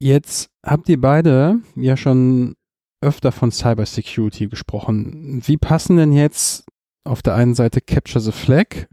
Jetzt 0.00 0.50
habt 0.64 0.88
ihr 0.88 1.00
beide 1.00 1.60
ja 1.76 1.96
schon 1.96 2.56
öfter 3.04 3.30
von 3.32 3.52
Cybersecurity 3.52 4.48
gesprochen. 4.48 5.42
Wie 5.46 5.56
passen 5.56 5.96
denn 5.96 6.12
jetzt 6.12 6.64
auf 7.04 7.22
der 7.22 7.34
einen 7.34 7.54
Seite 7.54 7.80
Capture 7.80 8.20
the 8.20 8.32
Flag 8.32 8.86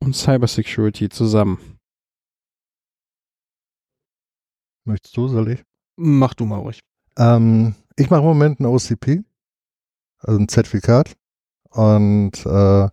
und 0.00 0.14
Cybersecurity 0.14 1.08
zusammen? 1.08 1.58
Möchtest 4.86 5.16
du, 5.16 5.28
soll 5.28 5.50
ich? 5.50 5.64
Mach 5.96 6.34
du 6.34 6.44
mal 6.44 6.58
ruhig. 6.58 6.80
Ähm, 7.16 7.74
ich 7.96 8.10
mache 8.10 8.20
im 8.20 8.26
Moment 8.26 8.60
ein 8.60 8.66
OCP, 8.66 9.24
also 10.18 10.38
ein 10.38 10.48
Zertifikat. 10.48 11.16
Und 11.70 12.44
äh, 12.44 12.88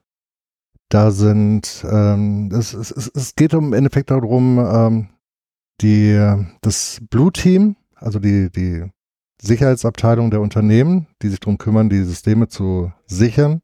da 0.90 1.12
sind, 1.12 1.86
ähm, 1.90 2.50
es, 2.54 2.74
es, 2.74 2.92
es- 2.92 3.12
es 3.14 3.36
geht 3.36 3.54
im 3.54 3.74
Endeffekt 3.74 4.12
darum, 4.12 4.58
ähm, 4.60 5.10
die, 5.82 6.16
das 6.62 7.00
Blue 7.10 7.32
Team, 7.32 7.76
also 7.96 8.20
die, 8.20 8.50
die 8.52 8.90
Sicherheitsabteilung 9.42 10.30
der 10.30 10.40
Unternehmen, 10.40 11.08
die 11.22 11.30
sich 11.30 11.40
darum 11.40 11.58
kümmern, 11.58 11.90
die 11.90 12.04
Systeme 12.04 12.48
zu 12.48 12.92
sichern, 13.08 13.62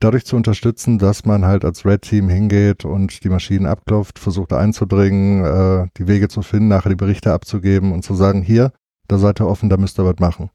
dadurch 0.00 0.26
zu 0.26 0.34
unterstützen, 0.34 0.98
dass 0.98 1.24
man 1.24 1.44
halt 1.44 1.64
als 1.64 1.86
Red 1.86 2.02
Team 2.02 2.28
hingeht 2.28 2.84
und 2.84 3.22
die 3.22 3.28
Maschinen 3.28 3.66
abklopft, 3.66 4.18
versucht 4.18 4.52
einzudringen, 4.52 5.44
äh, 5.44 5.86
die 5.96 6.08
Wege 6.08 6.26
zu 6.26 6.42
finden, 6.42 6.68
nachher 6.68 6.88
die 6.88 6.96
Berichte 6.96 7.32
abzugeben 7.32 7.92
und 7.92 8.02
zu 8.02 8.14
sagen, 8.14 8.42
hier, 8.42 8.72
da 9.06 9.18
seid 9.18 9.40
ihr 9.40 9.46
offen, 9.46 9.68
da 9.68 9.76
müsst 9.76 9.98
ihr 10.00 10.04
was 10.04 10.18
machen. 10.18 10.50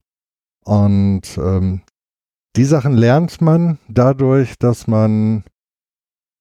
Und 0.66 1.38
ähm, 1.38 1.82
die 2.58 2.66
Sachen 2.66 2.94
lernt 2.94 3.40
man 3.40 3.78
dadurch, 3.88 4.58
dass 4.60 4.88
man 4.88 5.46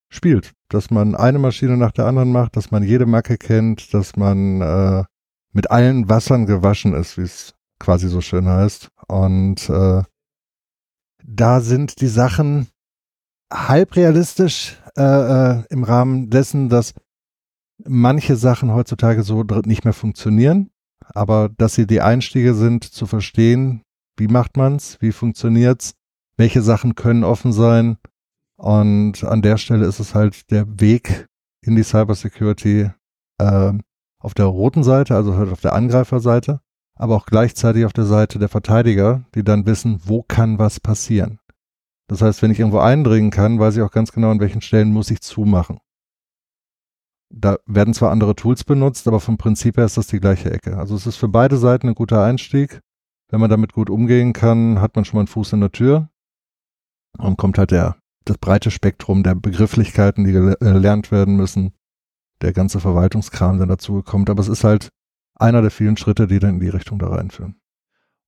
spielt, 0.08 0.52
dass 0.68 0.90
man 0.90 1.14
eine 1.14 1.38
Maschine 1.38 1.76
nach 1.76 1.92
der 1.92 2.06
anderen 2.06 2.32
macht, 2.32 2.56
dass 2.56 2.72
man 2.72 2.82
jede 2.82 3.06
Macke 3.06 3.36
kennt, 3.38 3.94
dass 3.94 4.16
man 4.16 4.60
äh, 4.60 5.04
mit 5.52 5.70
allen 5.70 6.08
Wassern 6.08 6.46
gewaschen 6.46 6.92
ist, 6.92 7.18
wie 7.18 7.22
es 7.22 7.55
quasi 7.78 8.08
so 8.08 8.20
schön 8.20 8.46
heißt. 8.48 8.90
Und 9.08 9.68
äh, 9.68 10.02
da 11.24 11.60
sind 11.60 12.00
die 12.00 12.08
Sachen 12.08 12.68
halb 13.52 13.96
realistisch 13.96 14.76
äh, 14.96 15.02
äh, 15.02 15.64
im 15.70 15.84
Rahmen 15.84 16.30
dessen, 16.30 16.68
dass 16.68 16.94
manche 17.84 18.36
Sachen 18.36 18.72
heutzutage 18.72 19.22
so 19.22 19.42
nicht 19.64 19.84
mehr 19.84 19.92
funktionieren, 19.92 20.70
aber 21.14 21.50
dass 21.56 21.74
sie 21.74 21.86
die 21.86 22.00
Einstiege 22.00 22.54
sind, 22.54 22.84
zu 22.84 23.06
verstehen, 23.06 23.82
wie 24.16 24.28
macht 24.28 24.56
man's, 24.56 24.96
wie 25.00 25.12
funktioniert's, 25.12 25.94
welche 26.36 26.62
Sachen 26.62 26.94
können 26.94 27.24
offen 27.24 27.52
sein. 27.52 27.98
Und 28.56 29.22
an 29.24 29.42
der 29.42 29.58
Stelle 29.58 29.86
ist 29.86 30.00
es 30.00 30.14
halt 30.14 30.50
der 30.50 30.80
Weg 30.80 31.26
in 31.60 31.76
die 31.76 31.82
Cybersecurity 31.82 32.90
ähm, 33.38 33.82
auf 34.18 34.32
der 34.34 34.46
roten 34.46 34.82
Seite, 34.82 35.14
also 35.14 35.36
halt 35.36 35.52
auf 35.52 35.60
der 35.60 35.74
Angreiferseite, 35.74 36.60
aber 36.96 37.14
auch 37.14 37.26
gleichzeitig 37.26 37.84
auf 37.84 37.92
der 37.92 38.06
Seite 38.06 38.38
der 38.38 38.48
Verteidiger, 38.48 39.24
die 39.34 39.44
dann 39.44 39.66
wissen, 39.66 40.00
wo 40.04 40.22
kann 40.22 40.58
was 40.58 40.80
passieren. 40.80 41.38
Das 42.08 42.22
heißt, 42.22 42.42
wenn 42.42 42.50
ich 42.50 42.58
irgendwo 42.58 42.78
eindringen 42.78 43.30
kann, 43.30 43.58
weiß 43.58 43.76
ich 43.76 43.82
auch 43.82 43.90
ganz 43.90 44.12
genau, 44.12 44.30
an 44.30 44.40
welchen 44.40 44.60
Stellen 44.62 44.92
muss 44.92 45.10
ich 45.10 45.20
zumachen. 45.20 45.78
Da 47.28 47.56
werden 47.66 47.92
zwar 47.92 48.12
andere 48.12 48.36
Tools 48.36 48.64
benutzt, 48.64 49.08
aber 49.08 49.20
vom 49.20 49.36
Prinzip 49.36 49.76
her 49.76 49.84
ist 49.84 49.96
das 49.96 50.06
die 50.06 50.20
gleiche 50.20 50.50
Ecke. 50.50 50.78
Also 50.78 50.94
es 50.94 51.06
ist 51.06 51.16
für 51.16 51.28
beide 51.28 51.56
Seiten 51.56 51.88
ein 51.88 51.94
guter 51.94 52.22
Einstieg. 52.22 52.80
Wenn 53.28 53.40
man 53.40 53.50
damit 53.50 53.72
gut 53.72 53.90
umgehen 53.90 54.32
kann, 54.32 54.80
hat 54.80 54.94
man 54.94 55.04
schon 55.04 55.16
mal 55.16 55.22
einen 55.22 55.26
Fuß 55.26 55.52
in 55.54 55.60
der 55.60 55.72
Tür 55.72 56.08
und 57.18 57.36
kommt 57.36 57.58
halt 57.58 57.72
der, 57.72 57.96
das 58.24 58.38
breite 58.38 58.70
Spektrum 58.70 59.24
der 59.24 59.34
Begrifflichkeiten, 59.34 60.24
die 60.24 60.30
gele- 60.30 60.58
gelernt 60.60 61.10
werden 61.10 61.34
müssen, 61.36 61.72
der 62.40 62.52
ganze 62.52 62.78
Verwaltungskram, 62.78 63.58
der 63.58 63.66
dazu. 63.66 64.04
Aber 64.06 64.38
es 64.40 64.48
ist 64.48 64.62
halt 64.62 64.90
einer 65.36 65.62
der 65.62 65.70
vielen 65.70 65.96
Schritte, 65.96 66.26
die 66.26 66.38
dann 66.38 66.54
in 66.54 66.60
die 66.60 66.68
Richtung 66.68 66.98
da 66.98 67.08
reinführen. 67.08 67.56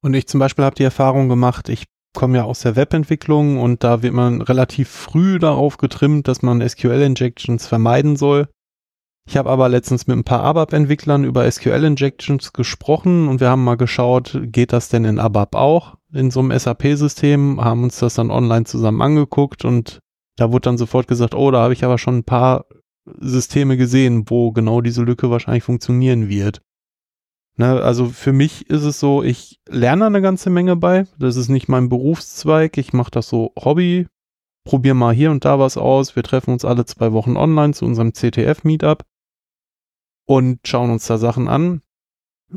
Und 0.01 0.15
ich 0.15 0.29
zum 0.29 0.41
Beispiel 0.41 0.65
habe 0.65 0.77
die 0.77 0.85
Erfahrung 0.85 1.29
gemacht, 1.29 1.69
ich 1.69 1.85
komme 2.15 2.39
ja 2.39 2.45
aus 2.45 2.61
der 2.61 2.77
Webentwicklung 2.77 3.59
und 3.59 3.85
da 3.85 4.03
wird 4.03 4.15
man 4.15 4.41
relativ 4.41 4.89
früh 4.89 5.39
darauf 5.39 5.77
getrimmt, 5.77 6.29
dass 6.29 6.43
man 6.43 6.67
SQL-Injections 6.67 7.67
vermeiden 7.67 8.17
soll. 8.17 8.49
Ich 9.29 9.37
habe 9.37 9.51
aber 9.51 9.69
letztens 9.69 10.07
mit 10.07 10.17
ein 10.17 10.25
paar 10.25 10.43
ABAP-Entwicklern 10.43 11.25
über 11.25 11.51
SQL-Injections 11.51 12.53
gesprochen 12.55 13.29
und 13.29 13.41
wir 13.41 13.51
haben 13.51 13.63
mal 13.63 13.77
geschaut, 13.77 14.41
geht 14.45 14.73
das 14.73 14.89
denn 14.89 15.05
in 15.05 15.19
ABAP 15.19 15.55
auch 15.55 15.97
in 16.13 16.31
so 16.31 16.41
einem 16.41 16.59
SAP-System, 16.59 17.63
haben 17.63 17.85
uns 17.85 17.99
das 17.99 18.15
dann 18.15 18.31
online 18.31 18.65
zusammen 18.65 19.03
angeguckt 19.03 19.65
und 19.65 20.01
da 20.37 20.51
wurde 20.51 20.63
dann 20.63 20.79
sofort 20.79 21.09
gesagt, 21.09 21.35
oh, 21.35 21.51
da 21.51 21.61
habe 21.61 21.75
ich 21.75 21.85
aber 21.85 21.99
schon 21.99 22.19
ein 22.19 22.25
paar 22.25 22.65
Systeme 23.19 23.77
gesehen, 23.77 24.25
wo 24.31 24.53
genau 24.53 24.81
diese 24.81 25.03
Lücke 25.03 25.31
wahrscheinlich 25.31 25.65
funktionieren 25.65 26.29
wird. 26.29 26.63
Ne, 27.61 27.83
also 27.83 28.07
für 28.07 28.33
mich 28.33 28.71
ist 28.71 28.85
es 28.85 29.01
so, 29.01 29.25
ich 29.25 29.61
lerne 29.69 30.07
eine 30.07 30.23
ganze 30.23 30.49
Menge 30.49 30.77
bei. 30.77 31.07
Das 31.19 31.35
ist 31.35 31.49
nicht 31.49 31.69
mein 31.69 31.89
Berufszweig. 31.89 32.79
Ich 32.79 32.93
mache 32.93 33.11
das 33.11 33.29
so 33.29 33.53
Hobby. 33.59 34.07
Probier 34.65 34.95
mal 34.95 35.13
hier 35.13 35.33
und 35.33 35.45
da 35.45 35.59
was 35.59 35.77
aus. 35.77 36.15
Wir 36.15 36.23
treffen 36.23 36.53
uns 36.53 36.65
alle 36.65 36.85
zwei 36.85 37.13
Wochen 37.13 37.37
online 37.37 37.75
zu 37.75 37.85
unserem 37.85 38.13
CTF-Meetup 38.13 39.03
und 40.25 40.61
schauen 40.69 40.91
uns 40.91 41.07
da 41.09 41.19
Sachen 41.19 41.49
an. 41.49 41.83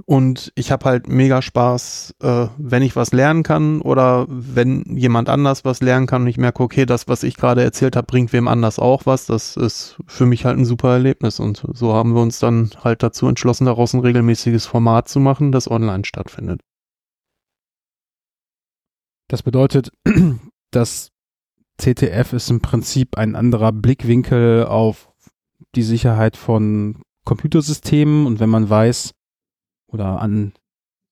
Und 0.05 0.53
ich 0.55 0.71
habe 0.71 0.85
halt 0.85 1.09
mega 1.09 1.41
Spaß, 1.41 2.15
äh, 2.21 2.47
wenn 2.57 2.81
ich 2.81 2.95
was 2.95 3.11
lernen 3.11 3.43
kann 3.43 3.81
oder 3.81 4.25
wenn 4.29 4.83
jemand 4.95 5.27
anders 5.27 5.65
was 5.65 5.81
lernen 5.81 6.07
kann 6.07 6.21
und 6.21 6.29
ich 6.29 6.37
merke, 6.37 6.63
okay, 6.63 6.85
das, 6.85 7.09
was 7.09 7.23
ich 7.23 7.35
gerade 7.35 7.61
erzählt 7.61 7.97
habe, 7.97 8.07
bringt 8.07 8.31
wem 8.31 8.47
anders 8.47 8.79
auch 8.79 9.05
was. 9.05 9.25
Das 9.25 9.57
ist 9.57 9.97
für 10.07 10.25
mich 10.25 10.45
halt 10.45 10.57
ein 10.57 10.63
super 10.63 10.93
Erlebnis. 10.93 11.41
Und 11.41 11.65
so 11.73 11.93
haben 11.93 12.13
wir 12.13 12.21
uns 12.21 12.39
dann 12.39 12.71
halt 12.81 13.03
dazu 13.03 13.27
entschlossen, 13.27 13.65
daraus 13.65 13.93
ein 13.93 13.99
regelmäßiges 13.99 14.65
Format 14.65 15.09
zu 15.09 15.19
machen, 15.19 15.51
das 15.51 15.69
online 15.69 16.05
stattfindet. 16.05 16.61
Das 19.27 19.43
bedeutet, 19.43 19.91
dass 20.71 21.11
CTF 21.77 22.31
ist 22.31 22.49
im 22.49 22.61
Prinzip 22.61 23.17
ein 23.17 23.35
anderer 23.35 23.73
Blickwinkel 23.73 24.65
auf 24.67 25.09
die 25.75 25.83
Sicherheit 25.83 26.37
von 26.37 27.01
Computersystemen 27.25 28.25
und 28.25 28.39
wenn 28.39 28.49
man 28.49 28.69
weiß 28.69 29.13
oder 29.91 30.21
an 30.21 30.53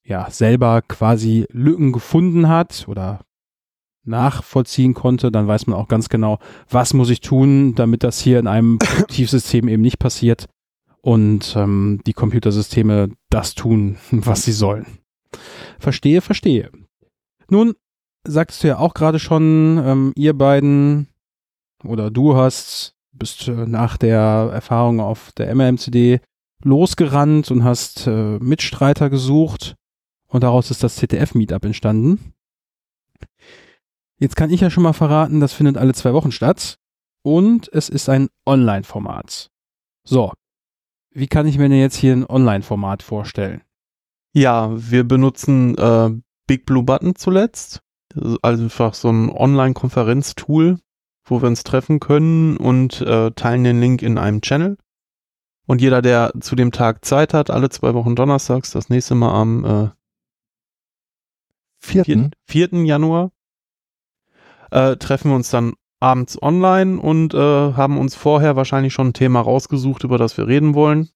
ja 0.03 0.29
selber 0.31 0.81
quasi 0.81 1.45
Lücken 1.51 1.91
gefunden 1.91 2.49
hat 2.49 2.85
oder 2.87 3.21
nachvollziehen 4.03 4.93
konnte, 4.93 5.31
dann 5.31 5.47
weiß 5.47 5.67
man 5.67 5.77
auch 5.77 5.87
ganz 5.87 6.09
genau, 6.09 6.39
was 6.69 6.93
muss 6.93 7.09
ich 7.09 7.21
tun, 7.21 7.75
damit 7.75 8.03
das 8.03 8.19
hier 8.19 8.39
in 8.39 8.47
einem 8.47 8.79
Produktivsystem 8.79 9.67
eben 9.67 9.81
nicht 9.81 9.99
passiert 9.99 10.47
und 11.01 11.55
ähm, 11.55 12.01
die 12.05 12.13
Computersysteme 12.13 13.09
das 13.29 13.55
tun, 13.55 13.97
was 14.11 14.43
sie 14.43 14.51
sollen. 14.51 14.85
Verstehe, 15.77 16.21
verstehe. 16.21 16.71
Nun, 17.49 17.75
sagtest 18.25 18.63
du 18.63 18.67
ja 18.67 18.79
auch 18.79 18.93
gerade 18.93 19.19
schon, 19.19 19.81
ähm, 19.83 20.13
ihr 20.15 20.33
beiden 20.33 21.07
oder 21.83 22.11
du 22.11 22.35
hast, 22.35 22.95
bist 23.11 23.47
äh, 23.47 23.65
nach 23.65 23.97
der 23.97 24.49
Erfahrung 24.53 24.99
auf 24.99 25.31
der 25.33 25.53
MMCD 25.53 26.19
losgerannt 26.63 27.51
und 27.51 27.63
hast 27.63 28.07
äh, 28.07 28.39
Mitstreiter 28.39 29.09
gesucht 29.09 29.75
und 30.27 30.43
daraus 30.43 30.71
ist 30.71 30.83
das 30.83 30.95
CTF-Meetup 30.97 31.65
entstanden. 31.65 32.33
Jetzt 34.17 34.35
kann 34.35 34.49
ich 34.49 34.61
ja 34.61 34.69
schon 34.69 34.83
mal 34.83 34.93
verraten, 34.93 35.39
das 35.39 35.53
findet 35.53 35.77
alle 35.77 35.93
zwei 35.93 36.13
Wochen 36.13 36.31
statt 36.31 36.77
und 37.23 37.69
es 37.71 37.89
ist 37.89 38.09
ein 38.09 38.29
Online-Format. 38.45 39.49
So, 40.03 40.33
wie 41.11 41.27
kann 41.27 41.47
ich 41.47 41.57
mir 41.57 41.69
denn 41.69 41.79
jetzt 41.79 41.95
hier 41.95 42.13
ein 42.13 42.25
Online-Format 42.25 43.03
vorstellen? 43.03 43.61
Ja, 44.33 44.71
wir 44.73 45.03
benutzen 45.05 45.77
äh, 45.77 46.11
Big 46.47 46.65
Blue 46.65 46.83
Button 46.83 47.15
zuletzt. 47.15 47.81
Also 48.15 48.37
einfach 48.41 48.93
so 48.93 49.09
ein 49.09 49.29
Online-Konferenz-Tool, 49.29 50.79
wo 51.25 51.41
wir 51.41 51.47
uns 51.47 51.63
treffen 51.63 51.99
können 51.99 52.57
und 52.57 53.01
äh, 53.01 53.31
teilen 53.31 53.63
den 53.63 53.79
Link 53.79 54.01
in 54.01 54.17
einem 54.17 54.41
Channel. 54.41 54.77
Und 55.69 55.81
jeder, 55.81 56.01
der 56.01 56.31
zu 56.39 56.55
dem 56.55 56.71
Tag 56.71 57.05
Zeit 57.05 57.31
hat, 57.35 57.51
alle 57.51 57.69
zwei 57.69 57.93
Wochen 57.93 58.15
donnerstags, 58.15 58.71
das 58.71 58.89
nächste 58.89 59.13
Mal 59.13 59.39
am 59.39 59.65
äh, 59.65 59.89
Vierten. 61.77 62.31
4. 62.47 62.69
Januar, 62.85 63.31
äh, 64.71 64.95
treffen 64.95 65.29
wir 65.29 65.35
uns 65.35 65.51
dann 65.51 65.73
abends 65.99 66.41
online 66.41 66.99
und 66.99 67.35
äh, 67.35 67.37
haben 67.37 67.99
uns 67.99 68.15
vorher 68.15 68.55
wahrscheinlich 68.55 68.93
schon 68.93 69.09
ein 69.09 69.13
Thema 69.13 69.41
rausgesucht, 69.41 70.03
über 70.03 70.17
das 70.17 70.37
wir 70.37 70.47
reden 70.47 70.73
wollen. 70.73 71.09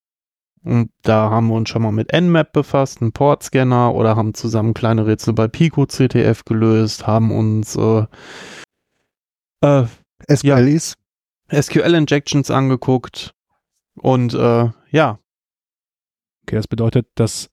Und 0.64 0.92
da 1.02 1.32
haben 1.32 1.48
wir 1.48 1.56
uns 1.56 1.70
schon 1.70 1.82
mal 1.82 1.92
mit 1.92 2.14
Nmap 2.14 2.54
befasst, 2.54 3.02
einen 3.02 3.12
Portscanner 3.12 3.96
oder 3.96 4.16
haben 4.16 4.36
zusammen 4.36 4.76
kleine 4.76 5.08
Rätsel 5.08 5.34
bei 5.34 5.48
Pico 5.48 5.88
CTF 5.88 6.46
gelöst, 6.46 7.08
haben 7.08 7.32
uns 7.32 7.76
äh, 7.76 8.06
äh, 9.62 9.88
SQLs. 10.32 10.94
SQL-Injections 11.52 12.52
angeguckt 12.52 13.34
und 14.04 14.34
äh, 14.34 14.70
ja, 14.92 15.20
Okay, 16.44 16.58
das 16.58 16.68
bedeutet, 16.68 17.08
dass 17.16 17.50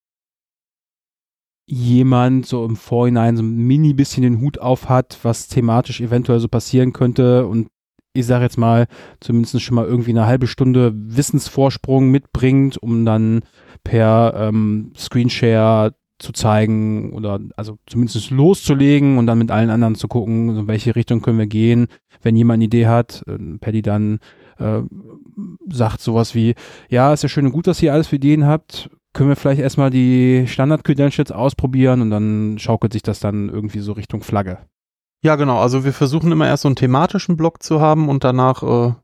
jemand 1.66 2.46
so 2.46 2.64
im 2.64 2.74
Vorhinein 2.74 3.36
so 3.36 3.42
ein 3.44 3.56
mini 3.56 3.94
bisschen 3.94 4.24
den 4.24 4.40
Hut 4.40 4.58
auf 4.58 4.88
hat, 4.88 5.18
was 5.22 5.46
thematisch 5.46 6.00
eventuell 6.00 6.40
so 6.40 6.48
passieren 6.48 6.92
könnte 6.92 7.46
und 7.46 7.68
ich 8.12 8.26
sage 8.26 8.42
jetzt 8.42 8.58
mal, 8.58 8.88
zumindest 9.20 9.62
schon 9.62 9.76
mal 9.76 9.86
irgendwie 9.86 10.10
eine 10.10 10.26
halbe 10.26 10.48
Stunde 10.48 10.92
Wissensvorsprung 10.96 12.10
mitbringt, 12.10 12.76
um 12.76 13.04
dann 13.04 13.42
per 13.84 14.34
ähm, 14.36 14.92
Screenshare 14.96 15.94
zu 16.18 16.32
zeigen 16.32 17.12
oder 17.12 17.38
also 17.56 17.78
zumindest 17.86 18.30
loszulegen 18.32 19.16
und 19.16 19.28
dann 19.28 19.38
mit 19.38 19.52
allen 19.52 19.70
anderen 19.70 19.94
zu 19.94 20.08
gucken, 20.08 20.56
in 20.58 20.66
welche 20.66 20.96
Richtung 20.96 21.22
können 21.22 21.38
wir 21.38 21.46
gehen. 21.46 21.86
Wenn 22.20 22.34
jemand 22.34 22.56
eine 22.56 22.64
Idee 22.64 22.88
hat, 22.88 23.22
äh, 23.28 23.38
Paddy 23.60 23.80
dann 23.80 24.18
äh, 24.60 24.82
sagt 25.70 26.00
sowas 26.00 26.34
wie, 26.34 26.54
ja, 26.88 27.12
ist 27.12 27.22
ja 27.22 27.28
schön 27.28 27.46
und 27.46 27.52
gut, 27.52 27.66
dass 27.66 27.82
ihr 27.82 27.92
alles 27.92 28.08
für 28.08 28.16
Ideen 28.16 28.46
habt, 28.46 28.90
können 29.12 29.28
wir 29.28 29.36
vielleicht 29.36 29.60
erstmal 29.60 29.90
die 29.90 30.44
Standard-Credentials 30.46 31.32
ausprobieren 31.32 32.00
und 32.00 32.10
dann 32.10 32.58
schaukelt 32.58 32.92
sich 32.92 33.02
das 33.02 33.20
dann 33.20 33.48
irgendwie 33.48 33.80
so 33.80 33.92
Richtung 33.92 34.22
Flagge. 34.22 34.58
Ja, 35.22 35.36
genau. 35.36 35.58
Also 35.58 35.84
wir 35.84 35.92
versuchen 35.92 36.32
immer 36.32 36.46
erst 36.46 36.62
so 36.62 36.68
einen 36.68 36.76
thematischen 36.76 37.36
Block 37.36 37.62
zu 37.62 37.80
haben 37.80 38.08
und 38.08 38.24
danach, 38.24 38.62
äh, 38.62 38.94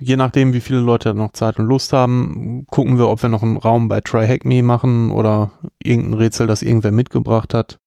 je 0.00 0.16
nachdem, 0.16 0.52
wie 0.52 0.60
viele 0.60 0.80
Leute 0.80 1.14
noch 1.14 1.32
Zeit 1.32 1.58
und 1.58 1.66
Lust 1.66 1.92
haben, 1.92 2.64
gucken 2.66 2.98
wir, 2.98 3.08
ob 3.08 3.22
wir 3.22 3.28
noch 3.28 3.42
einen 3.42 3.56
Raum 3.56 3.88
bei 3.88 4.00
Try 4.00 4.26
Hack 4.26 4.44
Me 4.44 4.62
machen 4.62 5.10
oder 5.10 5.52
irgendein 5.82 6.14
Rätsel, 6.14 6.46
das 6.46 6.62
irgendwer 6.62 6.92
mitgebracht 6.92 7.54
hat. 7.54 7.78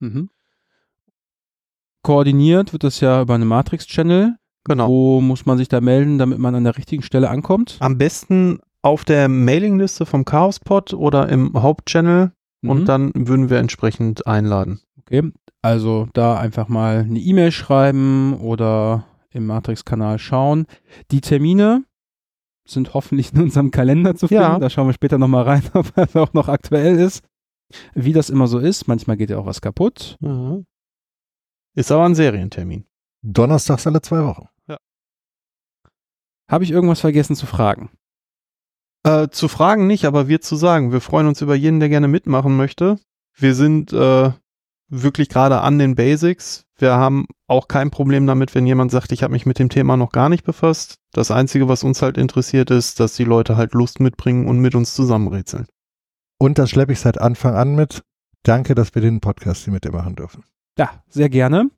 Mhm. 0.00 0.30
Koordiniert 2.02 2.72
wird 2.72 2.84
das 2.84 3.00
ja 3.00 3.22
über 3.22 3.34
eine 3.34 3.44
Matrix-Channel. 3.44 4.36
Genau. 4.64 4.88
Wo 4.88 5.20
muss 5.20 5.46
man 5.46 5.58
sich 5.58 5.68
da 5.68 5.80
melden, 5.80 6.18
damit 6.18 6.38
man 6.38 6.54
an 6.54 6.64
der 6.64 6.76
richtigen 6.76 7.02
Stelle 7.02 7.30
ankommt? 7.30 7.76
Am 7.80 7.96
besten 7.98 8.60
auf 8.82 9.04
der 9.04 9.28
Mailingliste 9.28 10.06
vom 10.06 10.24
Chaospod 10.24 10.94
oder 10.94 11.28
im 11.28 11.52
Hauptchannel 11.60 12.32
Mhm. 12.62 12.70
und 12.70 12.84
dann 12.86 13.10
würden 13.14 13.48
wir 13.48 13.56
entsprechend 13.58 14.26
einladen. 14.26 14.80
Okay, 15.00 15.30
also 15.62 16.08
da 16.12 16.38
einfach 16.38 16.68
mal 16.68 16.98
eine 16.98 17.18
E-Mail 17.18 17.52
schreiben 17.52 18.34
oder 18.38 19.06
im 19.30 19.46
Matrix-Kanal 19.46 20.18
schauen. 20.18 20.66
Die 21.10 21.20
Termine 21.22 21.84
sind 22.68 22.92
hoffentlich 22.94 23.32
in 23.32 23.40
unserem 23.42 23.70
Kalender 23.70 24.14
zu 24.14 24.28
finden. 24.28 24.42
Ja. 24.42 24.58
Da 24.58 24.68
schauen 24.68 24.86
wir 24.88 24.92
später 24.92 25.16
nochmal 25.18 25.44
rein, 25.44 25.62
ob 25.72 25.90
er 25.96 26.14
auch 26.22 26.34
noch 26.34 26.48
aktuell 26.48 26.98
ist. 26.98 27.24
Wie 27.94 28.12
das 28.12 28.28
immer 28.30 28.46
so 28.46 28.58
ist, 28.58 28.88
manchmal 28.88 29.16
geht 29.16 29.30
ja 29.30 29.38
auch 29.38 29.46
was 29.46 29.60
kaputt. 29.62 30.18
Ist 31.74 31.92
aber 31.92 32.04
ein 32.04 32.14
Serientermin. 32.14 32.84
Donnerstags 33.22 33.86
alle 33.86 34.02
zwei 34.02 34.24
Wochen. 34.24 34.48
Habe 36.50 36.64
ich 36.64 36.72
irgendwas 36.72 37.00
vergessen 37.00 37.36
zu 37.36 37.46
fragen? 37.46 37.90
Äh, 39.04 39.28
zu 39.28 39.46
fragen 39.46 39.86
nicht, 39.86 40.04
aber 40.04 40.26
wir 40.26 40.40
zu 40.40 40.56
sagen. 40.56 40.90
Wir 40.90 41.00
freuen 41.00 41.28
uns 41.28 41.40
über 41.40 41.54
jeden, 41.54 41.78
der 41.78 41.88
gerne 41.88 42.08
mitmachen 42.08 42.56
möchte. 42.56 42.98
Wir 43.36 43.54
sind 43.54 43.92
äh, 43.92 44.32
wirklich 44.88 45.28
gerade 45.28 45.60
an 45.60 45.78
den 45.78 45.94
Basics. 45.94 46.64
Wir 46.76 46.94
haben 46.94 47.26
auch 47.46 47.68
kein 47.68 47.90
Problem 47.90 48.26
damit, 48.26 48.56
wenn 48.56 48.66
jemand 48.66 48.90
sagt, 48.90 49.12
ich 49.12 49.22
habe 49.22 49.32
mich 49.32 49.46
mit 49.46 49.60
dem 49.60 49.68
Thema 49.68 49.96
noch 49.96 50.10
gar 50.10 50.28
nicht 50.28 50.42
befasst. 50.42 50.96
Das 51.12 51.30
Einzige, 51.30 51.68
was 51.68 51.84
uns 51.84 52.02
halt 52.02 52.18
interessiert, 52.18 52.72
ist, 52.72 52.98
dass 52.98 53.14
die 53.14 53.24
Leute 53.24 53.56
halt 53.56 53.72
Lust 53.72 54.00
mitbringen 54.00 54.48
und 54.48 54.58
mit 54.58 54.74
uns 54.74 54.94
zusammenrätseln. 54.94 55.66
Und 56.38 56.58
das 56.58 56.70
schleppe 56.70 56.92
ich 56.92 57.00
seit 57.00 57.20
Anfang 57.20 57.54
an 57.54 57.76
mit. 57.76 58.02
Danke, 58.42 58.74
dass 58.74 58.94
wir 58.94 59.02
den 59.02 59.20
Podcast 59.20 59.64
hier 59.64 59.72
mit 59.72 59.84
dir 59.84 59.92
machen 59.92 60.16
dürfen. 60.16 60.42
Ja, 60.76 61.04
sehr 61.08 61.28
gerne. 61.28 61.70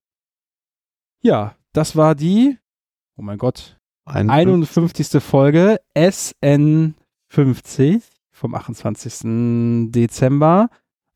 Ja, 1.23 1.57
das 1.73 1.97
war 1.97 2.15
die, 2.15 2.59
oh 3.17 3.23
mein 3.23 3.39
Gott, 3.39 3.79
Ein, 4.05 4.29
51. 4.29 5.23
Folge 5.23 5.81
SN50 5.97 8.03
vom 8.31 8.55
28. 8.55 9.91
Dezember. 9.93 10.69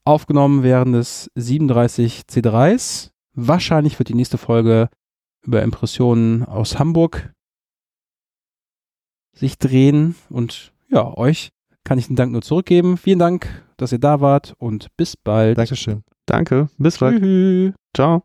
Aufgenommen 0.05 0.62
während 0.62 0.95
des 0.95 1.31
37 1.35 2.23
C3s. 2.31 3.11
Wahrscheinlich 3.35 3.99
wird 3.99 4.09
die 4.09 4.14
nächste 4.14 4.38
Folge 4.38 4.88
über 5.42 5.62
Impressionen 5.62 6.45
aus 6.45 6.79
Hamburg 6.79 7.33
sich 9.33 9.59
drehen. 9.59 10.14
Und 10.31 10.73
ja, 10.88 11.12
euch 11.16 11.51
kann 11.83 11.99
ich 11.99 12.07
den 12.07 12.16
Dank 12.16 12.33
nur 12.33 12.42
zurückgeben. 12.42 12.97
Vielen 12.97 13.19
Dank, 13.19 13.64
dass 13.77 13.92
ihr 13.92 13.99
da 13.99 14.21
wart 14.21 14.55
und 14.59 14.88
bis 14.97 15.16
bald. 15.16 15.59
Dankeschön. 15.59 16.03
Danke, 16.27 16.69
bis 16.79 16.99
bald. 16.99 17.21
Tschüss. 17.21 17.75
Ciao. 17.95 18.23